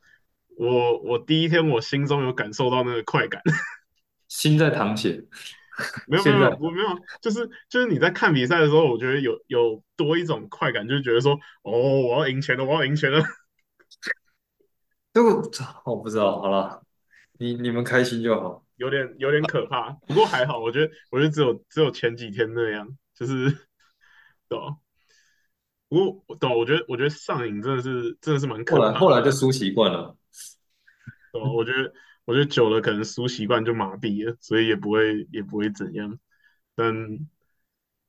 [0.58, 3.42] 我我第一天我心中有感受到那个快感。
[4.28, 5.24] 心在淌血，
[6.08, 6.88] 没有没有我没有，
[7.22, 13.22] 就是就是你在看比赛的时候，我觉得有有多一种快感，就是觉得说，哦，我要赢钱了，我要赢钱了。
[15.14, 15.30] 这个
[15.86, 16.82] 我不知道，好了，
[17.40, 18.64] 你你们开心就好。
[18.76, 23.50] 有点有点可怕，不过还好，我觉得我觉得只有只有前几天那样，就是
[24.50, 24.76] 对吧？
[25.88, 30.18] 不过懂，我觉得我觉得上瘾真的是真的是蛮可怕的，后来就输习惯了，
[31.32, 31.56] 懂？
[31.56, 31.94] 我觉得
[32.26, 36.20] 我觉得久了可能输习惯就麻痹了，所以也不会也不会怎样，
[36.76, 36.94] 但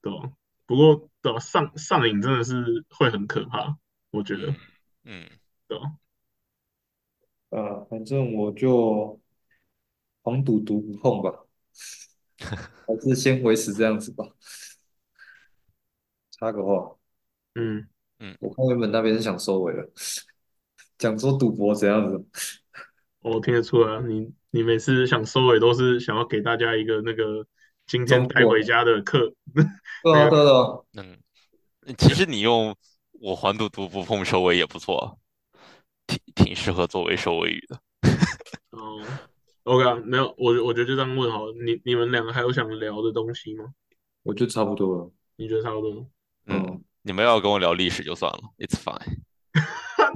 [0.01, 0.33] 对吧？
[0.67, 3.77] 不过对吧，上上瘾真的是会很可怕，
[4.11, 4.55] 我觉得
[5.05, 5.29] 嗯，
[5.69, 5.97] 对吧？
[7.51, 9.21] 呃，反正我就
[10.23, 11.45] 黄赌毒不碰吧，
[12.87, 14.25] 还是先维持这样子吧。
[16.33, 16.97] 插个话，
[17.55, 17.89] 嗯，
[18.41, 19.91] 我看原本那边是想收尾了，
[20.99, 22.27] 讲说赌博怎样子，
[23.31, 27.45] 我听得出来，你你每次想收尾都是想要给大家一个那个
[27.87, 29.33] 今天带回家的课，
[30.05, 31.19] 对啊对啊，嗯，
[31.99, 32.75] 其实你用
[33.21, 35.19] 我还赌毒不碰收尾也不错，
[36.07, 37.81] 挺挺适合作为收尾语的。
[38.71, 39.03] 哦
[39.65, 41.53] ，OK 啊，没有，我我觉得就这样问好了。
[41.55, 43.65] 你你们两个还有想聊的东西吗？
[44.23, 45.11] 我觉得差不多了。
[45.37, 46.07] 你觉得差不多？
[46.47, 49.19] 嗯嗯，你们要跟我聊历史就算了，It's fine。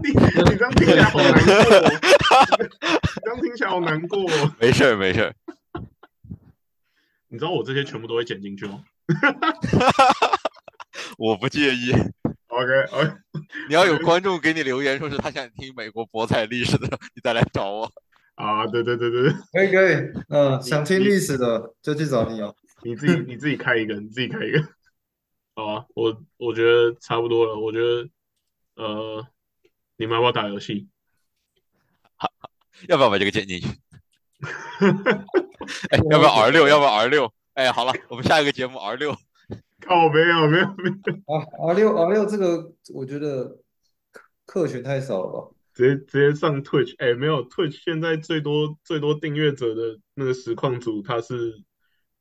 [0.02, 0.10] 你
[0.50, 1.96] 你这样听起来好难过哦，你
[3.22, 4.54] 这样听起来好难过哦。
[4.60, 5.34] 没事儿没事儿，
[7.28, 8.82] 你知道我这些全部都会剪进去吗
[11.18, 11.92] 我不介意。
[12.48, 13.12] ？OK OK，
[13.68, 17.90] 你要有观众给你留言，说是他想听美国博彩历史的， 你再来找我。
[18.34, 19.94] 啊，对对对对，可以可以，
[20.30, 22.54] 嗯，想听历史的就去找你哦。
[22.82, 24.62] 你自己你自己开一个，你自己开一个。
[25.54, 27.56] 好啊，我我觉得差不多了。
[27.58, 28.08] 我觉得
[28.76, 29.26] 呃，
[30.00, 30.88] 你们要不要打游戏？
[32.88, 33.68] 要不要把这个剪进去？
[35.90, 36.66] 哎，要不要 R 六？
[36.66, 37.30] 要不要 R 六？
[37.52, 39.14] 哎，好了，我们下一个节目 R 六。
[39.82, 43.58] 靠，没有没有没有，啊，R 六 R 六这个我觉得
[44.10, 45.54] 客客群太少了吧？
[45.74, 51.62] 直接直接上 Twitch，哎，没有 Twitch 现在最多最多订阅者的那个实况组，他是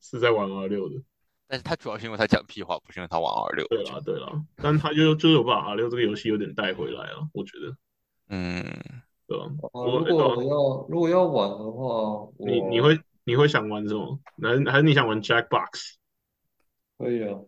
[0.02, 0.96] 是在玩 R 六的。
[1.50, 3.68] 但是他主要是因为他讲屁话，不是因为他玩 R 六。
[3.70, 7.76] 对了对了，但他就就是有把 R 六这个游戏有点带回来了，我觉得，
[8.30, 8.64] 嗯，
[9.26, 9.46] 对吧？
[9.74, 14.20] 如果要如果要玩的话，你你会你会想玩什么？
[14.44, 15.96] 还是还是你想玩 Jackbox？
[17.00, 17.40] 可以啊，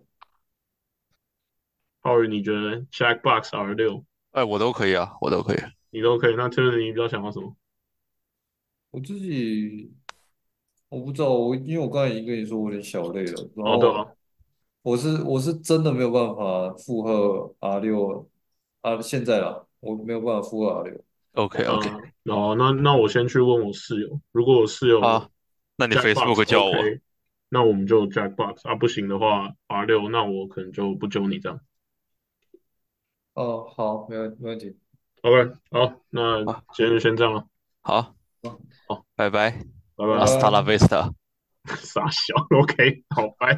[2.02, 5.58] 浩宇，你觉得 Jackbox R 六哎，我都可以啊，我都可以。
[5.92, 6.36] 你都可以？
[6.36, 7.56] 那 t u 你比较想要什么？
[8.90, 9.94] 我自己
[10.92, 14.08] 我不知道，我因为我刚才已经跟你说我有点小累了，然哦，对后啊，
[14.82, 18.30] 我是我是真的没有办法负荷 R 六
[18.82, 21.02] 啊，现在啦，我没有办法负荷 R 六。
[21.36, 25.30] OK OK，嗯，哦，那那我先去问我室友，如果我室友好，
[25.78, 26.70] 那你 Jackbox Facebook 叫我。
[26.72, 27.00] OK，
[27.48, 31.62] 那我们就 Jackbox 啊，不行的话 R 六，那我可能就不揪你这样。
[33.34, 34.76] 哦，好，没问没问题。
[35.22, 37.48] OK，好，那好今天就先这样了，
[37.82, 38.14] 好，
[38.88, 40.20] 好，拜拜拜拜。
[40.20, 41.12] 好，Hasta la vista。
[41.66, 43.56] 傻笑，OK，好，拜。